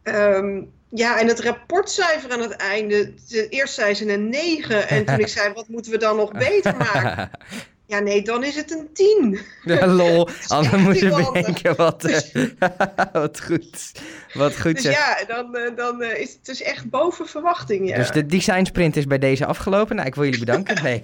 um, 0.05 0.73
ja, 0.89 1.21
en 1.21 1.29
het 1.29 1.41
rapportcijfer 1.41 2.31
aan 2.31 2.41
het 2.41 2.57
einde, 2.57 3.15
eerst 3.51 3.75
zei 3.75 3.95
ze 3.95 4.13
een 4.13 4.29
9 4.29 4.89
en 4.89 5.05
toen 5.05 5.19
ik 5.19 5.29
zei, 5.39 5.53
wat 5.53 5.69
moeten 5.69 5.93
we 5.93 5.99
dan 5.99 6.17
nog 6.17 6.33
beter 6.33 6.77
maken? 6.77 7.31
Ja, 7.89 7.99
nee, 7.99 8.23
dan 8.23 8.45
is 8.45 8.57
het 8.57 8.71
een 8.71 8.89
10. 8.93 9.39
Ja, 9.65 9.87
lol. 9.87 10.29
Anders 10.49 10.83
moet 10.83 10.99
je 10.99 11.31
denken, 11.33 11.77
wat, 11.77 12.05
uh, 12.05 12.19
wat 13.13 13.41
goed. 13.41 13.93
Wat 14.33 14.61
goed 14.61 14.83
dus 14.83 14.95
ja, 14.95 15.25
dan, 15.27 15.57
uh, 15.57 15.77
dan 15.77 16.03
uh, 16.03 16.21
is 16.21 16.33
het 16.33 16.47
dus 16.47 16.63
echt 16.63 16.91
boven 16.91 17.27
verwachting. 17.29 17.89
Ja. 17.89 17.97
Dus 17.97 18.11
de 18.11 18.27
design 18.27 18.65
sprint 18.65 18.97
is 18.97 19.07
bij 19.07 19.19
deze 19.19 19.47
afgelopen. 19.47 19.97
Nou, 19.97 20.09
ik 20.09 20.15
wil 20.15 20.25
jullie 20.25 20.39
bedanken. 20.39 20.83
Nee, 20.83 21.03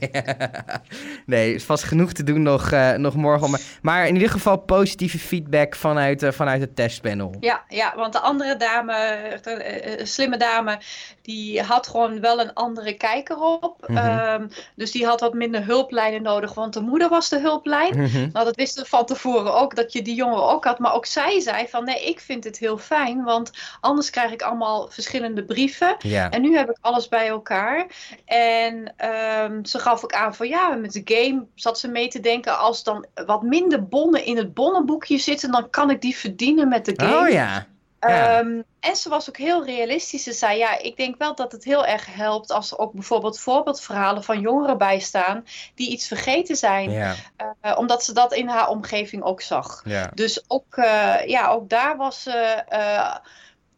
nee 1.26 1.54
is 1.54 1.64
vast 1.64 1.84
genoeg 1.84 2.12
te 2.12 2.24
doen 2.24 2.42
nog, 2.42 2.70
nog 2.96 3.14
morgen. 3.14 3.60
Maar 3.82 4.06
in 4.06 4.14
ieder 4.14 4.30
geval 4.30 4.56
positieve 4.56 5.18
feedback 5.18 5.76
vanuit, 5.76 6.26
vanuit 6.30 6.60
het 6.60 6.76
testpanel. 6.76 7.34
Ja, 7.40 7.64
ja, 7.68 7.92
want 7.96 8.12
de 8.12 8.20
andere 8.20 8.56
dame, 8.56 8.94
de 9.42 10.00
slimme 10.02 10.36
dame, 10.36 10.78
die 11.22 11.62
had 11.62 11.86
gewoon 11.86 12.20
wel 12.20 12.40
een 12.40 12.52
andere 12.52 12.92
kijker 12.92 13.36
op. 13.38 13.84
Mm 13.86 13.96
-hmm. 13.96 14.42
um, 14.42 14.48
dus 14.74 14.90
die 14.90 15.06
had 15.06 15.20
wat 15.20 15.34
minder 15.34 15.64
hulplijnen 15.64 16.22
nodig, 16.22 16.54
want 16.54 16.73
de 16.74 16.80
moeder 16.80 17.08
was 17.08 17.28
de 17.28 17.40
hulplijn. 17.40 18.00
Mhm. 18.00 18.28
Nou, 18.32 18.44
dat 18.44 18.56
wisten 18.56 18.82
we 18.82 18.88
van 18.88 19.06
tevoren 19.06 19.54
ook, 19.54 19.76
dat 19.76 19.92
je 19.92 20.02
die 20.02 20.14
jongeren 20.14 20.48
ook 20.48 20.64
had. 20.64 20.78
Maar 20.78 20.94
ook 20.94 21.06
zij 21.06 21.40
zei 21.40 21.68
van, 21.68 21.84
nee, 21.84 22.04
ik 22.04 22.20
vind 22.20 22.44
het 22.44 22.58
heel 22.58 22.78
fijn, 22.78 23.22
want 23.22 23.50
anders 23.80 24.10
krijg 24.10 24.32
ik 24.32 24.42
allemaal 24.42 24.88
verschillende 24.90 25.44
brieven. 25.44 25.96
Ja. 25.98 26.30
En 26.30 26.42
nu 26.42 26.56
heb 26.56 26.70
ik 26.70 26.76
alles 26.80 27.08
bij 27.08 27.28
elkaar. 27.28 27.86
En 28.24 28.92
ehm, 28.96 29.64
ze 29.64 29.78
gaf 29.78 30.04
ook 30.04 30.12
aan 30.12 30.34
van, 30.34 30.48
ja, 30.48 30.74
met 30.74 30.92
de 30.92 31.02
game 31.04 31.46
zat 31.54 31.78
ze 31.78 31.88
mee 31.88 32.08
te 32.08 32.20
denken, 32.20 32.58
als 32.58 32.82
dan 32.82 33.06
wat 33.26 33.42
minder 33.42 33.88
bonnen 33.88 34.24
in 34.24 34.36
het 34.36 34.54
bonnenboekje 34.54 35.18
zitten, 35.18 35.50
dan 35.50 35.70
kan 35.70 35.90
ik 35.90 36.00
die 36.00 36.16
verdienen 36.16 36.68
met 36.68 36.84
de 36.84 36.92
game. 36.96 37.16
Oh 37.16 37.28
ja. 37.28 37.66
Ja. 38.08 38.38
Ehm, 38.38 38.60
en 38.80 38.96
ze 38.96 39.08
was 39.08 39.28
ook 39.28 39.36
heel 39.36 39.64
realistisch. 39.64 40.22
Ze 40.22 40.32
zei, 40.32 40.58
ja, 40.58 40.78
ik 40.78 40.96
denk 40.96 41.18
wel 41.18 41.34
dat 41.34 41.52
het 41.52 41.64
heel 41.64 41.86
erg 41.86 42.14
helpt 42.14 42.50
als 42.50 42.70
er 42.70 42.78
ook 42.78 42.92
bijvoorbeeld 42.92 43.40
voorbeeldverhalen 43.40 44.24
van 44.24 44.40
jongeren 44.40 44.78
bij 44.78 44.98
staan 44.98 45.44
die 45.74 45.90
iets 45.90 46.06
vergeten 46.06 46.56
zijn. 46.56 46.90
Ja. 46.90 47.14
Eh, 47.60 47.78
omdat 47.78 48.04
ze 48.04 48.12
dat 48.12 48.34
in 48.34 48.48
haar 48.48 48.68
omgeving 48.68 49.22
ook 49.22 49.40
zag. 49.40 49.82
Ja. 49.84 50.10
Dus 50.14 50.44
ook, 50.46 50.76
eh, 50.76 51.14
ja, 51.26 51.48
ook 51.48 51.68
daar 51.68 51.96
was 51.96 52.22
ze, 52.22 52.30
eh, 52.68 53.16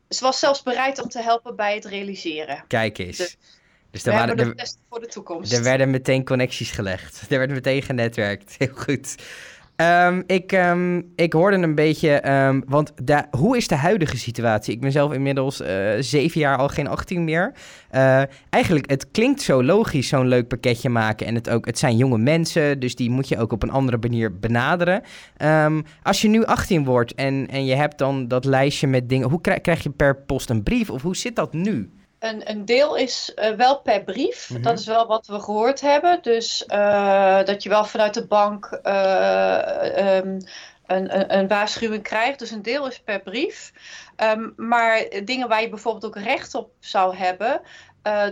ze 0.09 0.25
was 0.25 0.39
zelfs 0.39 0.63
bereid 0.63 1.03
om 1.03 1.09
te 1.09 1.21
helpen 1.23 1.57
bij 1.57 1.75
het 1.75 1.85
realiseren. 1.85 2.65
Kijk 2.67 2.99
eens. 2.99 3.17
Dus 3.17 3.37
Dus 3.91 4.03
We 4.03 4.11
er, 4.11 4.17
hebben 4.17 4.37
waren, 4.37 4.57
de 4.57 4.77
voor 4.91 5.01
de 5.01 5.07
toekomst. 5.07 5.53
er, 5.53 5.59
er 5.59 5.65
werden 5.65 5.91
meteen 5.91 6.25
connecties 6.25 6.71
gelegd. 6.71 7.23
Er 7.31 7.39
werd 7.39 7.51
meteen 7.51 7.83
genetwerkt. 7.83 8.55
Heel 8.59 8.75
goed. 8.75 9.15
Ehm, 9.77 10.23
ik, 10.27 10.53
ehm, 10.53 11.03
ik 11.17 11.33
hoorde 11.33 11.57
een 11.57 11.75
beetje, 11.75 12.11
ehm, 12.11 12.61
want 12.67 12.93
hoe 13.31 13.57
is 13.57 13.69
de 13.69 13.75
huidige 13.75 14.17
situatie? 14.17 14.75
Ik 14.75 14.81
ben 14.81 14.93
zelf 14.93 15.13
inmiddels 15.13 15.61
eh, 15.61 15.91
zeven 15.99 16.41
jaar 16.41 16.57
al 16.57 16.69
geen 16.69 16.89
18 16.89 17.25
meer. 17.25 17.53
Eh, 17.91 18.23
eigenlijk, 18.51 18.91
het 18.91 19.11
klinkt 19.11 19.43
zo 19.43 19.63
logisch, 19.63 20.09
zo'n 20.09 20.29
leuk 20.29 20.49
pakketje 20.49 20.89
maken. 20.89 21.27
En 21.27 21.35
het, 21.35 21.51
ook, 21.51 21.67
het 21.67 21.79
zijn 21.79 21.97
jonge 21.97 22.19
mensen, 22.19 22.81
dus 22.81 22.95
die 22.95 23.11
moet 23.11 23.29
je 23.29 23.39
ook 23.39 23.53
op 23.53 23.63
een 23.63 23.71
andere 23.71 23.99
manier 24.01 24.39
benaderen. 24.39 25.03
Als 26.03 26.23
je 26.23 26.29
nu 26.29 26.45
18 26.45 26.85
wordt 26.85 27.15
en, 27.15 27.49
en 27.51 27.65
je 27.65 27.75
hebt 27.75 27.99
dan 27.99 28.29
dat 28.29 28.45
lijstje 28.45 28.87
met 28.87 29.09
dingen, 29.09 29.29
hoe 29.29 29.41
krijg, 29.41 29.61
krijg 29.61 29.83
je 29.83 29.91
per 29.91 30.17
post 30.17 30.51
een 30.51 30.63
brief? 30.63 30.91
Of 30.91 31.03
hoe 31.03 31.17
zit 31.17 31.37
dat 31.37 31.53
nu? 31.53 31.91
Een, 32.27 32.51
een 32.51 32.65
deel 32.65 32.97
is 32.97 33.35
eh, 33.35 33.51
wel 33.51 33.81
per 33.81 34.05
brief. 34.05 34.51
Mhm. 34.51 34.63
Dat 34.63 34.79
is 34.79 34.87
wel 34.87 35.07
wat 35.07 35.27
we 35.27 35.41
gehoord 35.41 35.81
hebben. 35.81 36.19
Dus 36.23 36.67
eh, 36.67 37.45
dat 37.45 37.63
je 37.63 37.69
wel 37.69 37.85
vanuit 37.85 38.15
de 38.15 38.27
bank 38.27 38.79
eh, 38.83 40.17
ehm, 40.17 40.41
een, 40.87 41.19
een, 41.19 41.39
een 41.39 41.49
waarschuwing 41.49 42.03
krijgt. 42.03 42.39
Dus 42.39 42.51
een 42.51 42.63
deel 42.63 42.87
is 42.87 43.01
per 43.01 43.21
brief. 43.21 43.73
Ehm, 44.17 44.49
maar 44.57 45.09
dingen 45.25 45.49
waar 45.49 45.63
je 45.63 45.69
bijvoorbeeld 45.69 46.07
ook 46.07 46.23
recht 46.25 46.55
op 46.55 46.71
zou 46.81 47.17
hebben. 47.17 47.61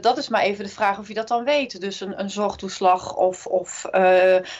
dat 0.00 0.18
is 0.18 0.28
maar 0.28 0.42
even 0.42 0.64
de 0.64 0.70
vraag 0.70 0.98
of 0.98 1.08
je 1.08 1.14
dat 1.14 1.28
dan 1.28 1.44
weet. 1.44 1.80
Dus 1.80 2.00
een, 2.00 2.20
een 2.20 2.30
zorgtoeslag 2.30 3.16
of, 3.16 3.46
of 3.46 3.86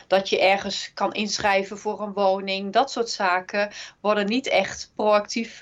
dat 0.06 0.28
je 0.28 0.40
ergens 0.40 0.90
kan 0.94 1.12
inschrijven 1.12 1.78
voor 1.78 2.00
een 2.00 2.12
woning. 2.12 2.72
Dat 2.72 2.90
soort 2.90 3.10
zaken 3.10 3.70
worden 4.00 4.26
niet 4.26 4.48
echt 4.48 4.92
proactief 4.96 5.60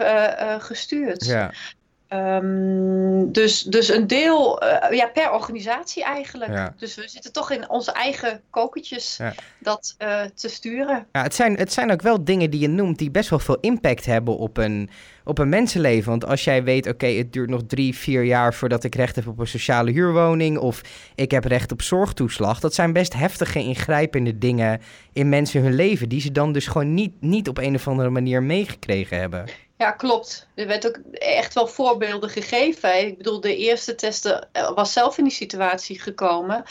gestuurd. 0.59 1.25
Ja, 1.25 1.51
Ehm, 2.13 3.33
dus, 3.33 3.63
dus 3.63 3.89
een 3.89 4.07
deel, 4.07 4.61
eh, 4.61 4.97
ja, 4.97 5.07
per 5.07 5.33
organisatie 5.33 6.05
eigenlijk. 6.05 6.51
Ja. 6.51 6.75
Dus 6.77 6.95
we 6.95 7.09
zitten 7.09 7.33
toch 7.33 7.51
in 7.51 7.71
onze 7.71 7.93
eigen 7.93 8.41
kokertjes 8.51 9.17
Ja. 9.17 9.35
dat 9.59 9.95
eh, 9.99 10.21
te 10.35 10.49
sturen. 10.49 11.07
Ja, 11.13 11.23
het, 11.23 11.35
zijn, 11.35 11.57
het 11.57 11.73
zijn 11.73 11.93
ook 11.93 12.03
wel 12.03 12.25
dingen 12.25 12.51
die 12.51 12.61
je 12.61 12.69
noemt 12.69 12.99
die 12.99 13.11
best 13.11 13.31
wel 13.31 13.39
veel 13.39 13.59
impact 13.61 14.07
hebben 14.07 14.37
op 14.37 14.57
een, 14.57 14.91
op 15.25 15.39
een 15.39 15.49
mensenleven. 15.49 16.11
Want 16.11 16.27
als 16.27 16.45
jij 16.45 16.65
weet, 16.65 16.87
oké, 16.89 17.07
het 17.07 17.33
duurt 17.33 17.51
nog 17.51 17.63
drie, 17.67 17.95
vier 17.97 18.23
jaar 18.23 18.55
voordat 18.55 18.85
ik 18.85 18.95
recht 18.95 19.17
heb 19.17 19.27
op 19.27 19.39
een 19.39 19.47
sociale 19.47 19.91
huurwoning. 19.91 20.59
Of 20.59 20.81
ik 21.15 21.31
heb 21.31 21.45
recht 21.45 21.73
op 21.73 21.83
zorgtoeslag. 21.83 22.61
Dat 22.61 22.75
zijn 22.75 22.93
best 22.93 23.15
heftige, 23.15 23.59
ingrijpende 23.59 24.39
dingen 24.39 24.81
in 25.13 25.29
mensen 25.29 25.63
hun 25.63 25.75
leven. 25.75 26.09
Die 26.09 26.21
ze 26.21 26.33
dan 26.33 26.53
dus 26.53 26.67
gewoon 26.67 26.95
niet, 26.95 27.13
niet 27.21 27.49
op 27.49 27.59
een 27.59 27.75
of 27.75 27.89
andere 27.89 28.11
manier 28.11 28.43
meegekregen 28.43 29.19
hebben. 29.19 29.45
Ja, 29.83 29.91
klopt. 29.91 30.47
Er 30.55 30.67
werd 30.67 30.87
ook 30.87 30.97
echt 31.13 31.55
wel 31.55 31.67
voorbeelden 31.67 32.31
gegeven. 32.31 33.07
Ik 33.07 33.17
bedoel, 33.17 33.41
de 33.41 33.57
eerste 33.57 33.95
tester 33.95 34.49
eh, 34.53 34.71
was 34.75 34.93
zelf 34.93 35.19
in 35.19 35.25
die 35.25 35.33
situatie 35.33 36.01
gekomen. 36.01 36.65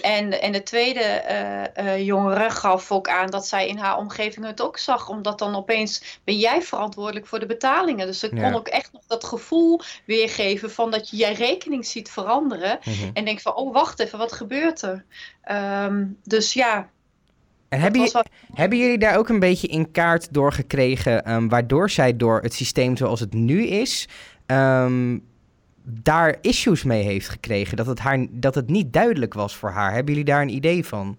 En, 0.00 0.40
en 0.40 0.52
de 0.52 0.62
tweede 0.62 1.00
eh, 1.00 2.06
jongere 2.06 2.50
gaf 2.50 2.92
ook 2.92 3.08
aan 3.08 3.30
dat 3.30 3.46
zij 3.46 3.68
in 3.68 3.78
haar 3.78 3.96
omgeving 3.98 4.46
het 4.46 4.60
ook 4.60 4.78
zag. 4.78 5.08
Omdat 5.08 5.38
dan 5.38 5.56
opeens 5.56 6.20
ben 6.24 6.36
jij 6.36 6.62
verantwoordelijk 6.62 7.26
voor 7.26 7.38
de 7.38 7.46
betalingen. 7.46 8.06
Dus 8.06 8.18
ze 8.18 8.30
Ja. 8.34 8.42
kon 8.42 8.54
ook 8.54 8.68
echt 8.68 8.92
nog 8.92 9.02
dat 9.06 9.24
gevoel 9.24 9.80
weergeven 10.04 10.70
van 10.70 10.90
dat 10.90 11.10
je 11.10 11.16
je 11.16 11.32
rekening 11.34 11.86
ziet 11.86 12.10
veranderen. 12.10 12.78
Mhm. 12.84 13.10
En 13.12 13.24
denkt 13.24 13.42
van, 13.42 13.54
oh 13.54 13.72
wacht 13.72 14.00
even, 14.00 14.18
wat 14.18 14.32
gebeurt 14.32 14.82
er? 14.82 15.04
Ehm, 15.42 16.04
dus 16.22 16.52
ja, 16.52 16.88
En 17.68 17.80
hebben, 17.80 18.00
was 18.00 18.12
je- 18.12 18.14
wel 18.14 18.56
hebben 18.56 18.78
jullie 18.78 18.98
daar 18.98 19.16
ook 19.18 19.28
een 19.28 19.38
beetje 19.38 19.66
in 19.68 19.90
kaart 19.90 20.28
door 20.30 20.52
gekregen, 20.52 21.24
ehm, 21.24 21.48
waardoor 21.48 21.90
zij 21.90 22.16
door 22.16 22.40
het 22.40 22.54
systeem 22.54 22.96
zoals 22.96 23.20
het 23.20 23.32
nu 23.32 23.66
is, 23.66 24.08
ehm, 24.46 25.18
daar 25.82 26.36
issues 26.40 26.82
mee 26.82 27.02
heeft 27.02 27.28
gekregen? 27.28 27.76
Dat 27.76 27.86
het, 27.86 27.98
haar, 27.98 28.26
dat 28.30 28.54
het 28.54 28.68
niet 28.68 28.92
duidelijk 28.92 29.34
was 29.34 29.56
voor 29.56 29.70
haar. 29.70 29.92
Hebben 29.92 30.14
jullie 30.14 30.28
daar 30.30 30.42
een 30.42 30.54
idee 30.54 30.84
van? 30.84 31.16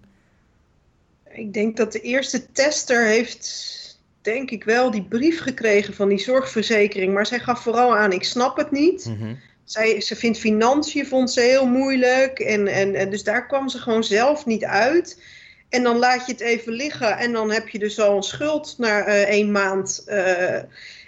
Ik 1.30 1.52
denk 1.52 1.76
dat 1.76 1.92
de 1.92 2.00
eerste 2.00 2.52
tester 2.52 3.06
heeft, 3.06 3.74
denk 4.22 4.50
ik 4.50 4.64
wel, 4.64 4.90
die 4.90 5.02
brief 5.02 5.40
gekregen 5.40 5.94
van 5.94 6.08
die 6.08 6.18
zorgverzekering. 6.18 7.14
Maar 7.14 7.26
zij 7.26 7.38
gaf 7.38 7.62
vooral 7.62 7.96
aan, 7.96 8.12
ik 8.12 8.24
snap 8.24 8.56
het 8.56 8.70
niet. 8.70 9.04
Mhm. 9.18 9.34
Zij, 9.64 10.00
ze 10.00 10.16
vindt 10.16 10.38
financiën 10.38 11.06
vond 11.06 11.30
ze 11.30 11.40
heel 11.40 11.66
moeilijk. 11.66 12.38
En, 12.38 12.66
en, 12.66 12.94
en 12.94 13.10
dus 13.10 13.22
daar 13.24 13.46
kwam 13.46 13.68
ze 13.68 13.78
gewoon 13.78 14.04
zelf 14.04 14.46
niet 14.46 14.64
uit. 14.64 15.22
En 15.68 15.82
dan 15.82 15.98
laat 15.98 16.26
je 16.26 16.32
het 16.32 16.40
even 16.40 16.72
liggen. 16.72 17.16
En 17.16 17.32
dan 17.32 17.50
heb 17.50 17.68
je 17.68 17.78
dus 17.78 18.00
al 18.00 18.16
een 18.16 18.22
schuld 18.22 18.74
na 18.78 19.04
eh, 19.04 19.22
één 19.22 19.50
maand. 19.52 20.02
eh, 20.06 20.62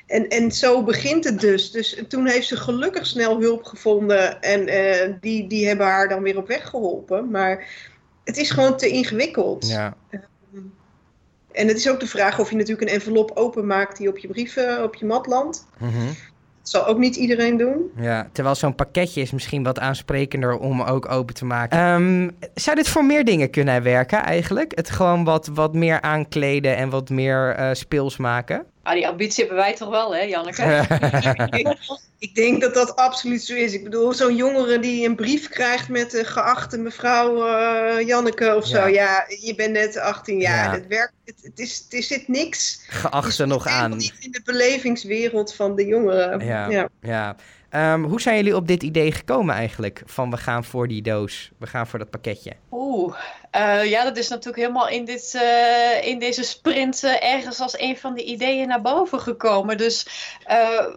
en, 0.08 0.28
en 0.28 0.52
zo 0.52 0.82
begint 0.82 1.24
het 1.24 1.40
dus. 1.40 1.70
Dus 1.70 2.02
toen 2.08 2.26
heeft 2.26 2.46
ze 2.46 2.56
gelukkig 2.56 3.06
snel 3.06 3.40
hulp 3.40 3.64
gevonden. 3.64 4.42
En 4.42 4.68
eh, 4.68 5.12
die, 5.20 5.46
die 5.46 5.66
hebben 5.66 5.86
haar 5.86 6.08
dan 6.08 6.22
weer 6.22 6.36
op 6.36 6.48
weg 6.48 6.68
geholpen. 6.68 7.30
Maar 7.30 7.66
het 8.24 8.36
is 8.36 8.50
gewoon 8.50 8.76
te 8.76 8.88
ingewikkeld. 8.88 9.68
Ja. 9.68 9.96
En 11.52 11.68
het 11.68 11.76
is 11.76 11.88
ook 11.88 12.00
de 12.00 12.06
vraag 12.06 12.38
of 12.38 12.50
je 12.50 12.56
natuurlijk 12.56 12.88
een 12.88 12.94
envelop 12.94 13.30
openmaakt 13.34 13.96
die 13.96 14.08
op 14.08 14.18
je 14.18 14.28
brieven, 14.28 14.82
op 14.82 14.94
je 14.94 15.06
mat 15.06 15.26
landt. 15.26 15.66
Dat 15.78 15.88
zal 16.68 16.86
ook 16.86 16.98
niet 16.98 17.16
iedereen 17.16 17.56
doen. 17.56 17.90
ja, 18.00 18.28
terwijl 18.32 18.54
zo'n 18.54 18.74
pakketje 18.74 19.20
is 19.20 19.30
misschien 19.30 19.62
wat 19.62 19.78
aansprekender 19.78 20.58
om 20.58 20.82
ook 20.82 21.10
open 21.10 21.34
te 21.34 21.44
maken. 21.44 21.78
Ehm, 21.78 22.30
zou 22.54 22.76
dit 22.76 22.88
voor 22.88 23.04
meer 23.04 23.24
dingen 23.24 23.50
kunnen 23.50 23.82
werken 23.82 24.22
eigenlijk? 24.22 24.72
Het 24.74 24.90
gewoon 24.90 25.24
wat, 25.24 25.46
wat 25.46 25.74
meer 25.74 26.00
aankleden 26.00 26.76
en 26.76 26.90
wat 26.90 27.10
meer 27.10 27.54
eh, 27.54 27.68
speels 27.72 28.16
maken? 28.16 28.66
Ah, 28.88 28.94
die 28.94 29.08
ambitie 29.08 29.44
hebben 29.44 29.62
wij 29.64 29.74
toch 29.74 29.88
wel, 29.88 30.14
hè, 30.14 30.20
Janneke? 30.22 30.86
Ik 32.18 32.34
denk 32.34 32.60
dat 32.60 32.74
dat 32.74 32.96
absoluut 32.96 33.42
zo 33.42 33.54
is. 33.54 33.72
Ik 33.72 33.84
bedoel, 33.84 34.12
zo'n 34.12 34.36
jongere 34.36 34.78
die 34.78 35.08
een 35.08 35.16
brief 35.16 35.48
krijgt 35.48 35.88
met 35.88 36.10
de 36.10 36.24
geachte 36.24 36.78
mevrouw 36.78 37.46
eh, 37.46 38.06
Janneke 38.06 38.54
of 38.56 38.66
zo. 38.66 38.78
Ja. 38.78 38.86
Ja, 38.86 39.24
je 39.40 39.54
bent 39.54 39.72
net 39.72 39.98
18 39.98 40.40
jaar. 40.40 40.64
Ja. 40.64 40.70
Het, 40.70 40.86
werkt, 40.86 41.12
het, 41.24 41.34
het, 41.42 41.58
is, 41.58 41.86
het 41.88 42.04
zit 42.04 42.28
niks. 42.28 42.84
Geacht 42.88 43.38
Het 43.38 43.46
nog 43.46 43.66
aan. 43.66 43.96
niet 43.96 44.14
in 44.20 44.30
de 44.30 44.40
belevingswereld 44.44 45.54
van 45.54 45.76
de 45.76 45.86
jongeren. 45.86 46.44
Ja. 46.44 46.68
Ja. 46.70 46.88
Ja. 47.00 47.36
Ehm, 47.70 48.02
hoe 48.02 48.20
zijn 48.20 48.36
jullie 48.36 48.56
op 48.56 48.68
dit 48.68 48.82
idee 48.82 49.12
gekomen 49.12 49.54
eigenlijk? 49.54 50.02
Van 50.04 50.30
we 50.30 50.36
gaan 50.36 50.64
voor 50.64 50.88
die 50.88 51.02
doos, 51.02 51.50
we 51.58 51.66
gaan 51.66 51.86
voor 51.86 51.98
dat 51.98 52.10
pakketje. 52.10 52.52
Oeh, 52.70 53.16
eh, 53.50 53.84
ja, 53.84 54.04
dat 54.04 54.16
is 54.16 54.28
natuurlijk 54.28 54.56
helemaal 54.56 54.88
in, 54.88 55.04
dit, 55.04 55.34
eh, 55.34 56.06
in 56.06 56.18
deze 56.18 56.42
sprint 56.42 57.04
eh, 57.04 57.32
ergens 57.34 57.60
als 57.60 57.78
een 57.78 57.96
van 57.96 58.14
de 58.14 58.24
ideeën 58.24 58.68
naar 58.68 58.80
boven 58.80 59.20
gekomen. 59.20 59.76
Dus 59.76 60.06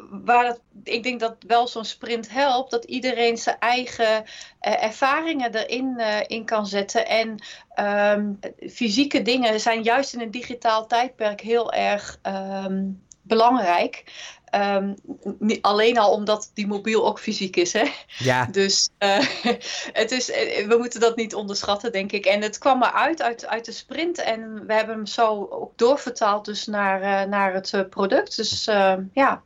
waar 0.10 0.43
dat, 0.43 0.60
ik 0.84 1.03
denk 1.03 1.20
dat 1.20 1.36
wel 1.48 1.67
zo'n 1.67 1.86
sprint 1.86 2.29
helpt, 2.29 2.72
dat 2.72 2.84
iedereen 2.84 3.38
zijn 3.38 3.60
eigen 3.60 4.25
ervaringen 4.60 5.55
erin 5.55 6.00
in 6.27 6.46
kan 6.46 6.67
zetten. 6.67 7.08
En 7.08 7.43
ehm, 7.74 8.34
fysieke 8.70 9.22
dingen 9.22 9.60
zijn 9.60 9.84
juist 9.84 10.13
in 10.13 10.22
een 10.22 10.31
digitaal 10.31 10.88
tijdperk 10.88 11.41
heel 11.41 11.74
erg 11.74 12.20
ehm, 12.22 12.84
belangrijk. 13.22 14.03
Ehm, 14.51 14.93
niet 15.39 15.62
alleen 15.62 15.98
al 15.98 16.12
omdat 16.13 16.51
die 16.53 16.67
mobiel 16.67 17.08
ook 17.08 17.20
fysiek 17.20 17.55
is, 17.55 17.74
hè? 17.74 17.86
Ja, 18.17 18.46
Dus 18.46 18.89
eh, 18.98 19.20
het 20.01 20.12
is, 20.12 20.31
eh, 20.31 20.67
we 20.67 20.77
moeten 20.77 21.00
dat 21.00 21.15
niet 21.15 21.36
onderschatten, 21.36 21.91
denk 21.91 22.12
ik. 22.12 22.25
En 22.25 22.41
het 22.41 22.58
kwam 22.58 22.84
eruit 22.84 23.22
uit, 23.22 23.46
uit 23.46 23.65
de 23.65 23.72
sprint 23.72 24.22
en 24.22 24.65
we 24.67 24.74
hebben 24.74 24.96
hem 24.96 25.05
zo 25.05 25.48
ook 25.50 25.77
doorvertaald 25.77 26.46
dus 26.46 26.65
naar, 26.65 27.01
eh, 27.01 27.29
naar 27.29 27.53
het 27.53 27.74
eh, 27.74 27.81
product. 27.89 28.36
Dus 28.36 28.67
eh, 28.67 28.98
ja, 29.13 29.43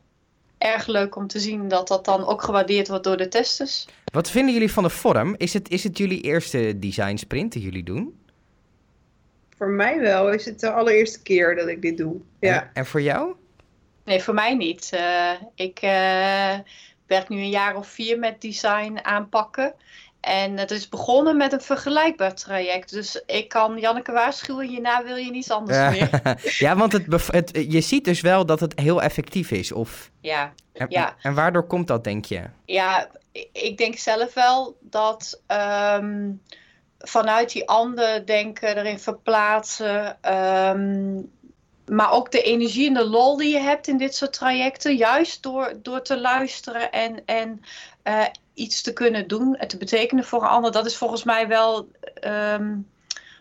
erg 0.57 0.87
leuk 0.87 1.15
om 1.15 1.27
te 1.27 1.39
zien 1.39 1.67
dat 1.67 1.87
dat 1.87 2.05
dan 2.05 2.25
ook 2.25 2.41
gewaardeerd 2.41 2.87
wordt 2.87 3.03
door 3.03 3.17
de 3.17 3.27
testers. 3.27 3.87
wat 4.13 4.29
vinden 4.29 4.53
jullie 4.53 4.71
van 4.71 4.83
de 4.83 4.89
vorm? 4.89 5.35
Is 5.37 5.53
het, 5.53 5.69
is 5.69 5.83
het 5.83 5.97
jullie 5.97 6.21
eerste 6.21 6.79
design 6.79 7.15
sprint 7.15 7.51
die 7.51 7.61
jullie 7.61 7.83
doen? 7.83 8.19
Voor 9.57 9.69
mij 9.69 9.99
wel 9.99 10.31
is 10.31 10.45
het 10.45 10.59
de 10.59 10.71
allereerste 10.71 11.21
keer 11.21 11.55
dat 11.55 11.67
ik 11.67 11.81
dit 11.81 11.97
doe. 11.97 12.15
Ja. 12.39 12.61
En, 12.61 12.69
en 12.73 12.85
voor 12.85 13.01
jou? 13.01 13.35
Nee, 14.05 14.23
voor 14.23 14.33
mij 14.33 14.55
niet. 14.55 14.89
Eh, 14.93 15.31
ik 15.55 15.79
eh, 15.81 16.59
werk 17.07 17.29
nu 17.29 17.37
een 17.37 17.49
jaar 17.49 17.75
of 17.75 17.87
vier 17.87 18.19
met 18.19 18.41
design 18.41 18.99
aanpakken. 19.01 19.73
en 20.21 20.57
het 20.57 20.71
is 20.71 20.89
begonnen 20.89 21.37
met 21.37 21.53
een 21.53 21.61
vergelijkbaar 21.61 22.35
traject. 22.35 22.91
Dus 22.91 23.23
ik 23.25 23.49
kan 23.49 23.79
Janneke 23.79 24.11
waarschuwen, 24.11 24.67
hierna 24.67 25.03
wil 25.03 25.15
je 25.15 25.31
niets 25.31 25.51
anders 25.51 25.89
meer. 25.89 26.21
ja, 26.65 26.75
want 26.75 26.91
het, 26.91 27.27
het, 27.27 27.65
je 27.69 27.81
ziet 27.81 28.05
dus 28.05 28.21
wel 28.21 28.45
dat 28.45 28.59
het 28.59 28.79
heel 28.79 29.01
effectief 29.01 29.51
is. 29.51 29.71
Of... 29.71 30.11
Ja, 30.21 30.53
en, 30.73 30.85
ja. 30.89 31.15
En 31.21 31.33
waardoor 31.33 31.67
komt 31.67 31.87
dat, 31.87 32.03
denk 32.03 32.25
je? 32.25 32.43
Ja, 32.65 33.09
ik 33.51 33.77
denk 33.77 33.97
zelf 33.97 34.33
wel 34.33 34.77
dat 34.81 35.41
ehm, 35.47 36.31
vanuit 36.99 37.51
die 37.51 37.67
ander 37.67 38.25
denken, 38.25 38.77
erin 38.77 38.99
verplaatsen. 38.99 40.17
Ehm, 40.21 41.21
maar 41.85 42.11
ook 42.11 42.31
de 42.31 42.41
energie 42.41 42.87
en 42.87 42.93
de 42.93 43.05
lol 43.05 43.37
die 43.37 43.53
je 43.53 43.59
hebt 43.59 43.87
in 43.87 43.97
dit 43.97 44.15
soort 44.15 44.33
trajecten, 44.33 44.95
juist 44.95 45.43
door, 45.43 45.73
door 45.81 46.01
te 46.01 46.19
luisteren 46.19 46.91
en, 46.91 47.25
en 47.25 47.61
uh, 48.03 48.25
iets 48.53 48.81
te 48.81 48.93
kunnen 48.93 49.27
doen 49.27 49.55
en 49.55 49.67
te 49.67 49.77
betekenen 49.77 50.23
voor 50.23 50.41
een 50.41 50.47
ander, 50.47 50.71
dat 50.71 50.85
is 50.85 50.97
volgens 50.97 51.23
mij 51.23 51.47
wel 51.47 51.89
um, 52.25 52.87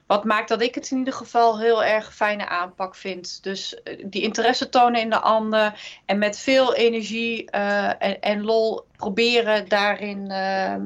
wat 0.06 0.24
maakt 0.24 0.48
dat 0.48 0.62
ik 0.62 0.74
het 0.74 0.90
in 0.90 0.98
ieder 0.98 1.14
geval 1.14 1.58
heel 1.58 1.84
erg 1.84 2.14
fijne 2.14 2.48
aanpak 2.48 2.94
vind. 2.94 3.42
Dus 3.42 3.80
uh, 3.84 4.04
die 4.06 4.22
interesse 4.22 4.68
tonen 4.68 5.00
in 5.00 5.10
de 5.10 5.20
ander 5.20 5.80
en 6.04 6.18
met 6.18 6.38
veel 6.38 6.74
energie 6.74 7.50
en, 7.50 8.20
en, 8.20 8.42
lol 8.42 8.86
proberen 8.96 9.68
daarin 9.68 10.26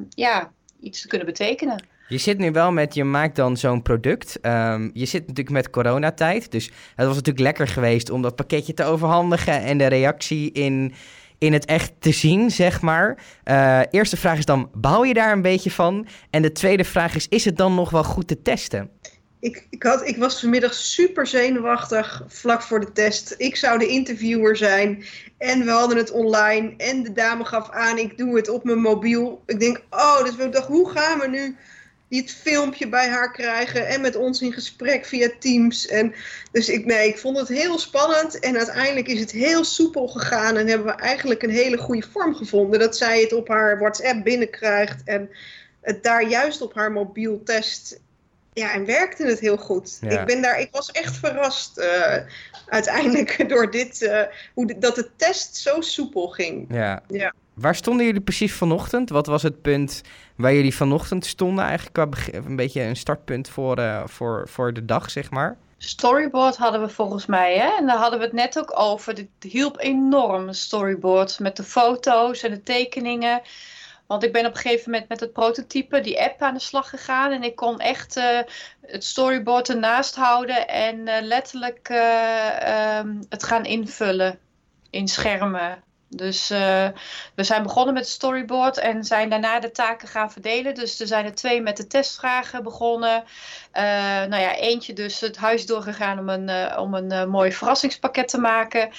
ja, 0.09 0.51
iets 0.81 1.01
te 1.01 1.09
kunnen 1.09 1.27
betekenen. 1.27 1.87
Je 2.09 2.19
zit 2.19 2.39
nu 2.39 2.51
wel 2.53 2.73
met, 2.73 2.95
je 2.95 3.05
maakt 3.05 3.37
dan 3.37 3.57
zo'n 3.57 3.83
product. 3.83 4.39
Um, 4.43 4.91
je 4.93 5.05
zit 5.05 5.21
natuurlijk 5.21 5.51
met 5.51 5.71
coronatijd. 5.71 6.51
Dus 6.51 6.65
het 6.95 7.07
was 7.07 7.15
natuurlijk 7.15 7.45
lekker 7.45 7.69
geweest 7.69 8.11
om 8.11 8.23
dat 8.23 8.37
pakketje 8.37 8.75
te 8.75 8.85
overhandigen 8.85 9.63
en 9.63 9.79
de 9.79 9.87
reactie 9.87 10.53
in, 10.53 10.93
in 11.39 11.53
het 11.53 11.65
echt 11.65 11.93
te 11.99 12.13
zien, 12.13 12.51
zeg 12.51 12.81
maar. 12.81 13.19
Uh, 13.45 13.81
eerste 13.91 14.17
vraag 14.17 14.39
is 14.39 14.45
dan, 14.45 14.71
bouw 14.75 15.05
je 15.05 15.15
daar 15.15 15.33
een 15.33 15.43
beetje 15.43 15.71
van? 15.71 16.07
En 16.31 16.43
de 16.43 16.53
tweede 16.53 16.85
vraag 16.85 17.15
is, 17.15 17.29
is 17.29 17.45
het 17.45 17.57
dan 17.57 17.75
nog 17.75 17.91
wel 17.91 18.05
goed 18.05 18.29
te 18.29 18.43
testen? 18.43 18.91
Ik, 19.41 19.67
ik, 19.71 19.83
had, 19.83 20.09
ik 20.09 20.17
was 20.17 20.41
vanmiddag 20.41 20.75
super 20.75 21.27
zenuwachtig 21.27 22.25
vlak 22.29 22.63
voor 22.63 22.81
de 22.81 22.93
test. 22.93 23.35
Ik 23.37 23.57
zou 23.57 23.79
de 23.79 23.87
interviewer 23.87 24.57
zijn. 24.57 25.05
En 25.39 25.65
we 25.65 25.71
hadden 25.71 25.97
het 25.97 26.11
online. 26.11 26.75
En 26.77 27.03
de 27.03 27.13
dame 27.13 27.45
gaf 27.45 27.71
aan, 27.71 27.99
ik 27.99 28.19
doe 28.19 28.37
het 28.37 28.49
op 28.49 28.65
mijn 28.65 28.81
mobiel. 28.81 29.43
Ik 29.47 29.61
denk, 29.61 29.83
oh, 29.91 30.25
dus 30.25 30.37
ik 30.37 30.53
dacht, 30.53 30.67
hoe 30.67 30.91
gaan 30.91 31.19
we 31.19 31.29
nu 31.29 31.57
die 32.09 32.21
het 32.21 32.33
filmpje 32.33 32.89
bij 32.89 33.09
haar 33.09 33.33
krijgen 33.33 33.87
en 33.87 34.01
met 34.01 34.17
ons 34.17 34.43
in 34.43 34.53
gesprek 34.53 35.05
via 35.05 35.31
Teams. 35.39 35.87
En 35.87 36.15
dus 36.53 36.69
ik, 36.69 36.85
nee, 36.85 37.09
ik 37.09 37.19
vond 37.19 37.39
het 37.39 37.49
heel 37.49 37.79
spannend 37.79 38.39
en 38.39 38.57
uiteindelijk 38.57 39.09
is 39.09 39.21
het 39.21 39.31
heel 39.31 39.65
soepel 39.65 40.09
gegaan 40.09 40.57
en 40.57 40.67
hebben 40.67 40.87
we 40.87 41.03
eigenlijk 41.03 41.43
een 41.43 41.51
hele 41.51 41.77
goede 41.77 42.07
vorm 42.11 42.35
gevonden. 42.35 42.81
Dat 42.81 42.97
zij 42.97 43.21
het 43.21 43.33
op 43.33 43.49
haar 43.49 43.79
WhatsApp 43.79 44.25
binnenkrijgt 44.25 45.03
en 45.05 45.31
het 45.81 46.03
daar 46.03 46.29
juist 46.29 46.61
op 46.61 46.75
haar 46.75 46.93
mobiel 46.93 47.43
test. 47.43 48.01
Ja, 48.53 48.73
en 48.73 48.85
werkte 48.85 49.27
het 49.27 49.41
heel 49.41 49.57
goed. 49.57 49.99
Ik, 50.01 50.25
ben 50.25 50.43
daar, 50.43 50.61
ik 50.61 50.69
was 50.71 50.91
echt 50.91 51.17
verrast 51.17 51.79
uh, 51.79 52.17
uiteindelijk 52.67 53.45
door 53.51 53.71
dit, 53.71 54.03
uh, 54.03 54.23
hoe 54.55 54.79
dat 54.79 54.95
de 54.95 55.09
test 55.17 55.57
zo 55.57 55.81
soepel 55.81 56.29
ging. 56.29 56.67
Ja. 56.71 57.03
ja. 57.09 57.35
Waar 57.61 57.75
stonden 57.75 58.07
jullie 58.07 58.21
precies 58.21 58.53
vanochtend? 58.53 59.11
Wat 59.11 59.27
was 59.27 59.43
het 59.43 59.63
punt 59.63 60.03
waar 60.37 60.55
jullie 60.55 60.75
vanochtend 60.75 61.27
stonden? 61.27 61.65
Eigenlijk 61.65 62.17
een 62.33 62.57
beetje 62.57 62.83
een 62.83 62.97
startpunt 62.97 63.49
voor, 63.49 63.79
uh, 63.79 64.03
voor, 64.07 64.49
voor 64.49 64.73
de 64.73 64.85
dag, 64.85 65.11
zeg 65.11 65.31
maar. 65.31 65.57
Storyboard 65.79 66.57
hadden 66.57 66.81
we 66.81 66.89
volgens 66.89 67.27
mij, 67.27 67.57
hè? 67.57 67.77
En 67.79 67.87
daar 67.87 67.97
hadden 67.97 68.19
we 68.19 68.25
het 68.25 68.35
net 68.35 68.59
ook 68.59 68.81
over. 68.81 69.15
Het 69.15 69.29
hielp 69.53 69.81
enorm, 69.81 70.53
storyboard, 70.53 71.39
met 71.39 71.57
de 71.57 71.63
foto's 71.63 72.43
en 72.43 72.51
de 72.51 72.63
tekeningen. 72.63 73.41
Want 74.07 74.25
ik 74.25 74.33
ben 74.33 74.47
op 74.47 74.55
een 74.55 74.61
gegeven 74.61 74.91
moment 74.91 75.09
met 75.09 75.21
het 75.21 75.33
prototype, 75.33 76.01
die 76.01 76.23
app, 76.23 76.43
aan 76.43 76.55
de 76.55 76.61
slag 76.61 76.91
gegaan. 76.91 77.33
En 77.33 77.43
ik 77.43 77.57
kon 77.57 77.79
echt 77.79 78.17
uh, 78.17 78.39
het 78.83 79.05
storyboard 79.05 79.69
ernaast 79.69 80.17
houden 80.17 80.69
en 80.69 80.97
uh, 80.99 81.15
letterlijk 81.21 81.89
um, 81.89 83.21
het 83.29 83.45
gaan 83.45 83.65
invullen 83.65 84.39
in 84.91 85.09
schermen. 85.09 85.87
Dus 86.09 86.51
uh, 86.51 86.89
we 87.35 87.45
zijn 87.45 87.63
begonnen 87.63 87.95
met 87.95 88.03
het 88.03 88.13
storyboard 88.13 88.79
en 88.79 89.05
zijn 89.05 89.29
daarna 89.29 89.61
de 89.61 89.71
taken 89.71 90.09
gaan 90.09 90.33
verdelen. 90.33 90.75
Dus 90.75 91.01
er 91.01 91.07
zijn 91.07 91.25
er 91.25 91.35
twee 91.35 91.63
met 91.63 91.77
de 91.77 91.87
testvragen 91.87 92.63
begonnen. 92.63 93.25
Uh, 93.75 93.83
nou 94.25 94.37
ja, 94.37 94.57
eentje 94.57 94.93
dus 94.93 95.21
het 95.21 95.37
huis 95.37 95.67
doorgegaan 95.67 96.19
om 96.19 96.29
een, 96.29 96.49
uh, 96.49 96.79
om 96.81 96.95
een 96.95 97.29
mooi 97.31 97.53
verrassingspakket 97.53 98.29
te 98.29 98.39
maken. 98.39 98.91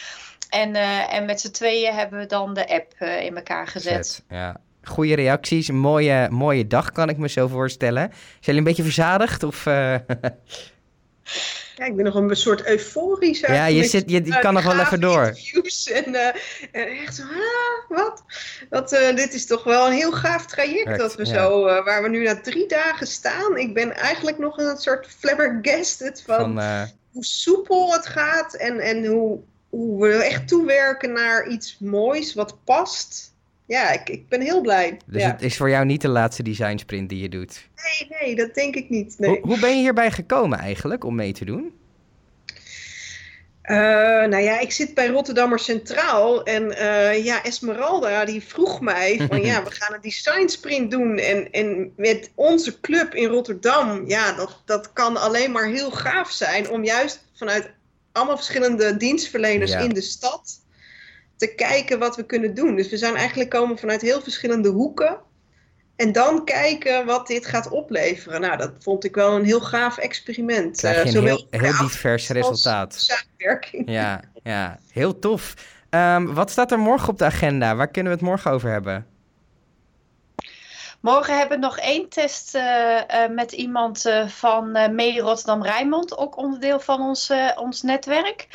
En, 0.50 0.76
en 1.10 1.26
met 1.26 1.42
z'n 1.42 1.52
tweeën 1.52 1.94
hebben 1.94 2.20
we 2.20 2.26
dan 2.26 2.54
de 2.54 2.68
app 2.70 2.94
in 3.02 3.36
elkaar 3.36 3.68
gezet. 3.68 4.08
Zet, 4.08 4.24
ja. 4.30 4.56
Goede 4.84 5.16
reacties, 5.16 5.68
een 5.68 5.80
mooie, 5.80 6.28
mooie 6.30 6.68
dag 6.68 6.92
kan 6.92 7.10
ik 7.10 7.18
me 7.18 7.30
zo 7.30 7.48
voorstellen. 7.48 8.10
Zijn 8.12 8.40
jullie 8.40 8.60
een 8.60 8.64
beetje 8.64 8.84
verzadigd 8.84 9.44
of... 9.44 9.66
Ja, 11.76 11.86
ik 11.86 11.96
ben 11.96 12.06
nog 12.06 12.16
een 12.16 12.36
soort 12.36 12.66
euforisch. 12.66 13.40
Ja, 13.40 13.66
je, 13.66 13.84
zit, 13.84 14.10
je, 14.10 14.26
je 14.26 14.40
kan 14.40 14.54
nog 14.54 14.64
wel 14.64 14.80
even 14.80 15.02
door. 15.02 15.38
En, 15.94 16.14
uh, 16.14 16.28
en 16.72 16.88
echt 16.88 17.16
zo, 17.16 17.24
ah, 17.24 17.98
wat? 17.98 18.24
wat 18.70 18.94
uh, 18.94 19.16
dit 19.16 19.34
is 19.34 19.46
toch 19.46 19.64
wel 19.64 19.88
een 19.88 19.94
heel 19.94 20.12
gaaf 20.12 20.46
traject 20.46 20.98
dat 20.98 21.16
we 21.16 21.26
ja. 21.26 21.34
zo, 21.34 21.68
uh, 21.68 21.86
waar 21.86 22.04
we 22.04 22.10
nu 22.10 22.24
na 22.24 22.42
drie 22.42 22.68
dagen 22.68 23.08
staan. 23.08 23.58
Ik 23.58 23.74
ben 23.74 23.96
eigenlijk 23.96 24.38
nog 24.38 24.58
een 24.58 24.78
soort 24.78 25.08
flabbergasted 25.20 26.24
van, 26.26 26.38
van 26.38 26.88
hoe 27.12 27.26
soepel 27.26 27.94
het 27.94 28.06
gaat 28.06 28.54
en, 28.54 28.80
en 28.80 29.06
hoe, 29.06 29.40
hoe 29.70 30.08
we 30.08 30.14
echt 30.14 30.48
toewerken 30.48 31.12
naar 31.12 31.48
iets 31.48 31.78
moois 31.80 32.34
wat 32.34 32.58
past 32.64 33.29
ja, 33.70 33.92
ik, 33.92 34.10
ik 34.10 34.28
ben 34.28 34.42
heel 34.42 34.62
blij. 34.62 34.98
Dus 35.06 35.22
ja. 35.22 35.32
het 35.32 35.42
is 35.42 35.58
voor 35.58 35.70
jou 35.70 35.86
niet 35.86 36.02
de 36.02 36.08
laatste 36.08 36.44
design 36.44 36.78
sprint 36.78 37.10
die 37.10 37.22
je 37.22 37.30
doet? 37.30 37.70
Nee, 37.76 38.20
nee, 38.20 38.36
dat 38.36 38.54
denk 38.54 38.76
ik 38.76 38.90
niet. 38.90 39.16
Nee. 39.20 39.30
Hoe, 39.30 39.40
hoe 39.42 39.60
ben 39.60 39.70
je 39.70 39.82
hierbij 39.82 40.12
gekomen 40.12 40.60
eigenlijk 40.60 41.04
om 41.04 41.16
mee 41.16 41.34
te 41.34 41.46
doen? 41.46 41.74
Uh, 43.64 43.76
nou 44.26 44.38
ja, 44.38 44.60
ik 44.60 44.72
zit 44.72 44.94
bij 44.94 45.08
Rotterdammer 45.08 45.60
Centraal 45.60 46.44
en 46.44 46.64
uh, 46.64 47.26
ja, 47.26 47.44
Esmeralda 47.44 48.26
die 48.26 48.44
vroeg 48.44 48.82
mij 48.82 49.22
van 49.30 49.42
ja, 49.42 49.64
we 49.64 49.72
gaan 49.72 49.94
een 49.94 50.02
design 50.02 50.48
sprint 50.48 50.92
doen 50.92 51.18
en, 51.18 51.52
en 51.52 51.94
met 51.96 52.32
onze 52.36 52.80
club 52.80 53.14
in 53.14 53.28
Rotterdam, 53.28 54.08
ja, 54.08 54.32
dat, 54.32 54.62
dat 54.66 54.94
kan 54.94 55.18
alleen 55.18 55.52
maar 55.52 55.68
heel 55.68 55.92
gaaf 55.92 56.32
zijn 56.32 56.70
om 56.70 56.84
juist 56.84 57.26
vanuit 57.36 57.72
allemaal 58.12 58.38
verschillende 58.38 58.98
dienstverleners 58.98 59.72
ja. 59.72 59.80
in 59.80 59.94
de 59.94 60.02
stad 60.02 60.60
te 61.40 61.56
kijken 61.56 62.00
wat 62.00 62.16
we 62.16 62.26
kunnen 62.26 62.54
doen. 62.54 62.76
Dus 62.76 62.90
we 62.90 62.98
zijn 62.98 63.16
eigenlijk 63.16 63.50
komen 63.50 63.78
vanuit 63.78 64.02
heel 64.02 64.22
verschillende 64.22 64.70
hoeken. 64.70 65.18
En 65.96 66.12
dan 66.12 66.46
kijken 66.46 67.06
wat 67.06 67.28
dit 67.28 67.46
gaat 67.46 67.70
opleveren. 67.70 68.42
Nou, 68.42 68.58
dat 68.58 68.72
vond 68.80 69.04
ik 69.04 69.16
wel 69.16 69.36
een 69.36 69.46
heel 69.46 69.60
gaaf 69.60 69.98
experiment. 69.98 70.78
Krijg 70.78 71.12
je 71.12 71.18
een 71.18 71.26
heel, 71.26 71.48
heel 71.50 71.78
divers 71.78 72.30
resultaat. 72.30 72.94
Samenwerking. 72.94 73.90
Ja, 73.90 74.22
ja, 74.44 74.80
heel 74.92 75.20
tof. 75.20 75.54
Um, 75.90 76.34
wat 76.34 76.52
staat 76.52 76.72
er 76.72 76.80
morgen 76.80 77.10
op 77.10 77.18
de 77.18 77.26
agenda? 77.26 77.76
Waar 77.76 77.88
kunnen 77.88 78.12
we 78.12 78.18
het 78.18 78.28
morgen 78.28 78.52
over 78.52 78.72
hebben? 78.72 79.06
Morgen 81.02 81.38
hebben 81.38 81.60
we 81.60 81.66
nog 81.66 81.78
één 81.78 82.10
test 82.10 82.56
uh, 82.56 82.62
uh, 82.62 83.28
met 83.30 83.52
iemand 83.52 84.06
uh, 84.06 84.28
van 84.28 84.72
Mede 84.72 85.20
Rotterdam 85.20 85.64
Rijnmond, 85.64 86.18
ook 86.18 86.38
onderdeel 86.38 86.80
van 86.80 87.02
ons, 87.02 87.32
ons 87.56 87.82
netwerk. 87.82 88.48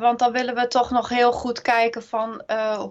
want 0.00 0.18
dan 0.18 0.32
willen 0.32 0.54
we 0.54 0.66
toch 0.66 0.90
nog 0.90 1.08
heel 1.08 1.32
goed 1.32 1.62
kijken 1.62 2.02
van 2.02 2.42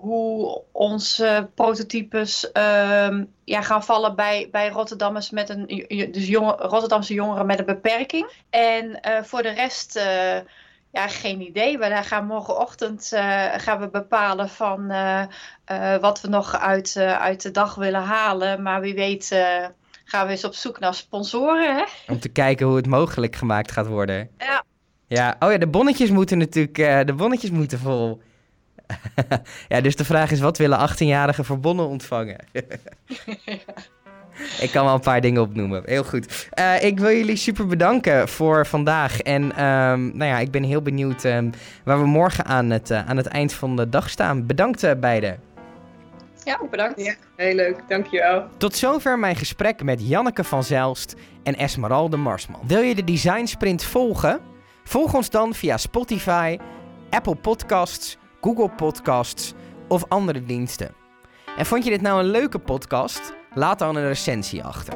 hoe 0.01 0.61
onze 0.71 1.49
prototypes 1.53 2.51
ehm, 2.51 3.25
ja, 3.43 3.61
gaan 3.61 3.83
vallen 3.83 4.15
bij, 4.15 4.47
bij 4.51 4.69
Rotterdammers 4.69 5.29
met 5.29 5.49
een 5.49 5.85
dus 6.11 6.27
jonge, 6.27 6.55
Rotterdamse 6.57 7.13
jongeren 7.13 7.45
met 7.45 7.59
een 7.59 7.65
beperking. 7.65 8.31
En 8.49 8.99
voor 9.23 9.41
de 9.41 9.49
rest 9.49 9.99
ja, 10.95 11.07
geen 11.07 11.41
idee. 11.41 11.77
We 11.77 12.03
gaan 12.03 12.25
morgenochtend 12.25 13.11
uh, 13.13 13.53
gaan 13.57 13.79
we 13.79 13.89
bepalen 13.89 14.49
van 14.49 14.91
uh, 14.91 15.23
uh, 15.71 15.95
wat 15.95 16.21
we 16.21 16.27
nog 16.27 16.59
uit, 16.59 16.97
uit 16.97 17.41
de 17.41 17.51
dag 17.51 17.75
willen 17.75 18.03
halen. 18.03 18.61
Maar 18.61 18.81
wie 18.81 18.93
weet 18.93 19.27
gaan 20.05 20.25
we 20.25 20.31
eens 20.31 20.43
op 20.43 20.53
zoek 20.53 20.79
naar 20.79 20.93
sponsoren. 20.93 21.75
Hè? 21.75 21.83
Om 22.07 22.19
te 22.19 22.29
kijken 22.29 22.65
hoe 22.65 22.75
het 22.75 22.87
mogelijk 22.87 23.35
gemaakt 23.35 23.71
gaat 23.71 23.87
worden. 23.87 24.29
Ja. 24.37 24.63
Ja, 25.07 25.35
oh 25.39 25.51
ja, 25.51 25.57
de 25.57 25.67
bonnetjes 25.67 26.09
moeten 26.09 26.37
natuurlijk, 26.37 27.07
de 27.07 27.13
bonnetjes 27.13 27.49
moeten 27.49 27.79
vol. 27.79 28.21
ja, 29.67 29.81
dus 29.81 29.95
de 29.95 30.05
vraag 30.05 30.31
is, 30.31 30.39
wat 30.39 30.57
willen 30.57 30.89
18-jarigen 30.89 31.45
voor 31.45 31.59
bonnen 31.59 31.87
ontvangen? 31.87 32.45
Ik 34.61 34.71
kan 34.71 34.85
wel 34.85 34.93
een 34.93 34.99
paar 34.99 35.21
dingen 35.21 35.41
opnoemen. 35.41 35.81
Heel 35.85 36.03
goed. 36.03 36.49
Uh, 36.59 36.83
ik 36.83 36.99
wil 36.99 37.11
jullie 37.11 37.35
super 37.35 37.67
bedanken 37.67 38.29
voor 38.29 38.65
vandaag. 38.65 39.21
En 39.21 39.43
um, 39.43 40.11
nou 40.17 40.31
ja, 40.31 40.39
ik 40.39 40.51
ben 40.51 40.63
heel 40.63 40.81
benieuwd 40.81 41.23
um, 41.23 41.49
waar 41.83 41.99
we 41.99 42.05
morgen 42.05 42.45
aan 42.45 42.69
het, 42.69 42.91
uh, 42.91 43.09
aan 43.09 43.17
het 43.17 43.27
eind 43.27 43.53
van 43.53 43.75
de 43.75 43.89
dag 43.89 44.09
staan. 44.09 44.45
Bedankt 44.45 44.83
uh, 44.83 44.91
beiden. 44.99 45.39
Ja, 46.43 46.59
bedankt. 46.71 47.01
Ja, 47.01 47.13
heel 47.35 47.55
leuk. 47.55 47.83
Dankjewel. 47.87 48.47
Tot 48.57 48.75
zover 48.75 49.19
mijn 49.19 49.35
gesprek 49.35 49.83
met 49.83 50.07
Janneke 50.07 50.43
van 50.43 50.63
Zelst 50.63 51.15
en 51.43 51.55
Esmeralde 51.55 52.17
Marsman. 52.17 52.61
Wil 52.67 52.81
je 52.81 52.95
de 52.95 53.03
Design 53.03 53.45
Sprint 53.45 53.83
volgen? 53.83 54.39
Volg 54.83 55.13
ons 55.13 55.29
dan 55.29 55.53
via 55.53 55.77
Spotify, 55.77 56.57
Apple 57.09 57.35
Podcasts, 57.35 58.17
Google 58.41 58.69
Podcasts 58.69 59.53
of 59.87 60.03
andere 60.07 60.45
diensten. 60.45 60.91
En 61.57 61.65
vond 61.65 61.83
je 61.83 61.89
dit 61.89 62.01
nou 62.01 62.19
een 62.19 62.29
leuke 62.29 62.59
podcast? 62.59 63.33
Laat 63.55 63.79
dan 63.79 63.95
een 63.95 64.07
recensie 64.07 64.63
achter. 64.63 64.93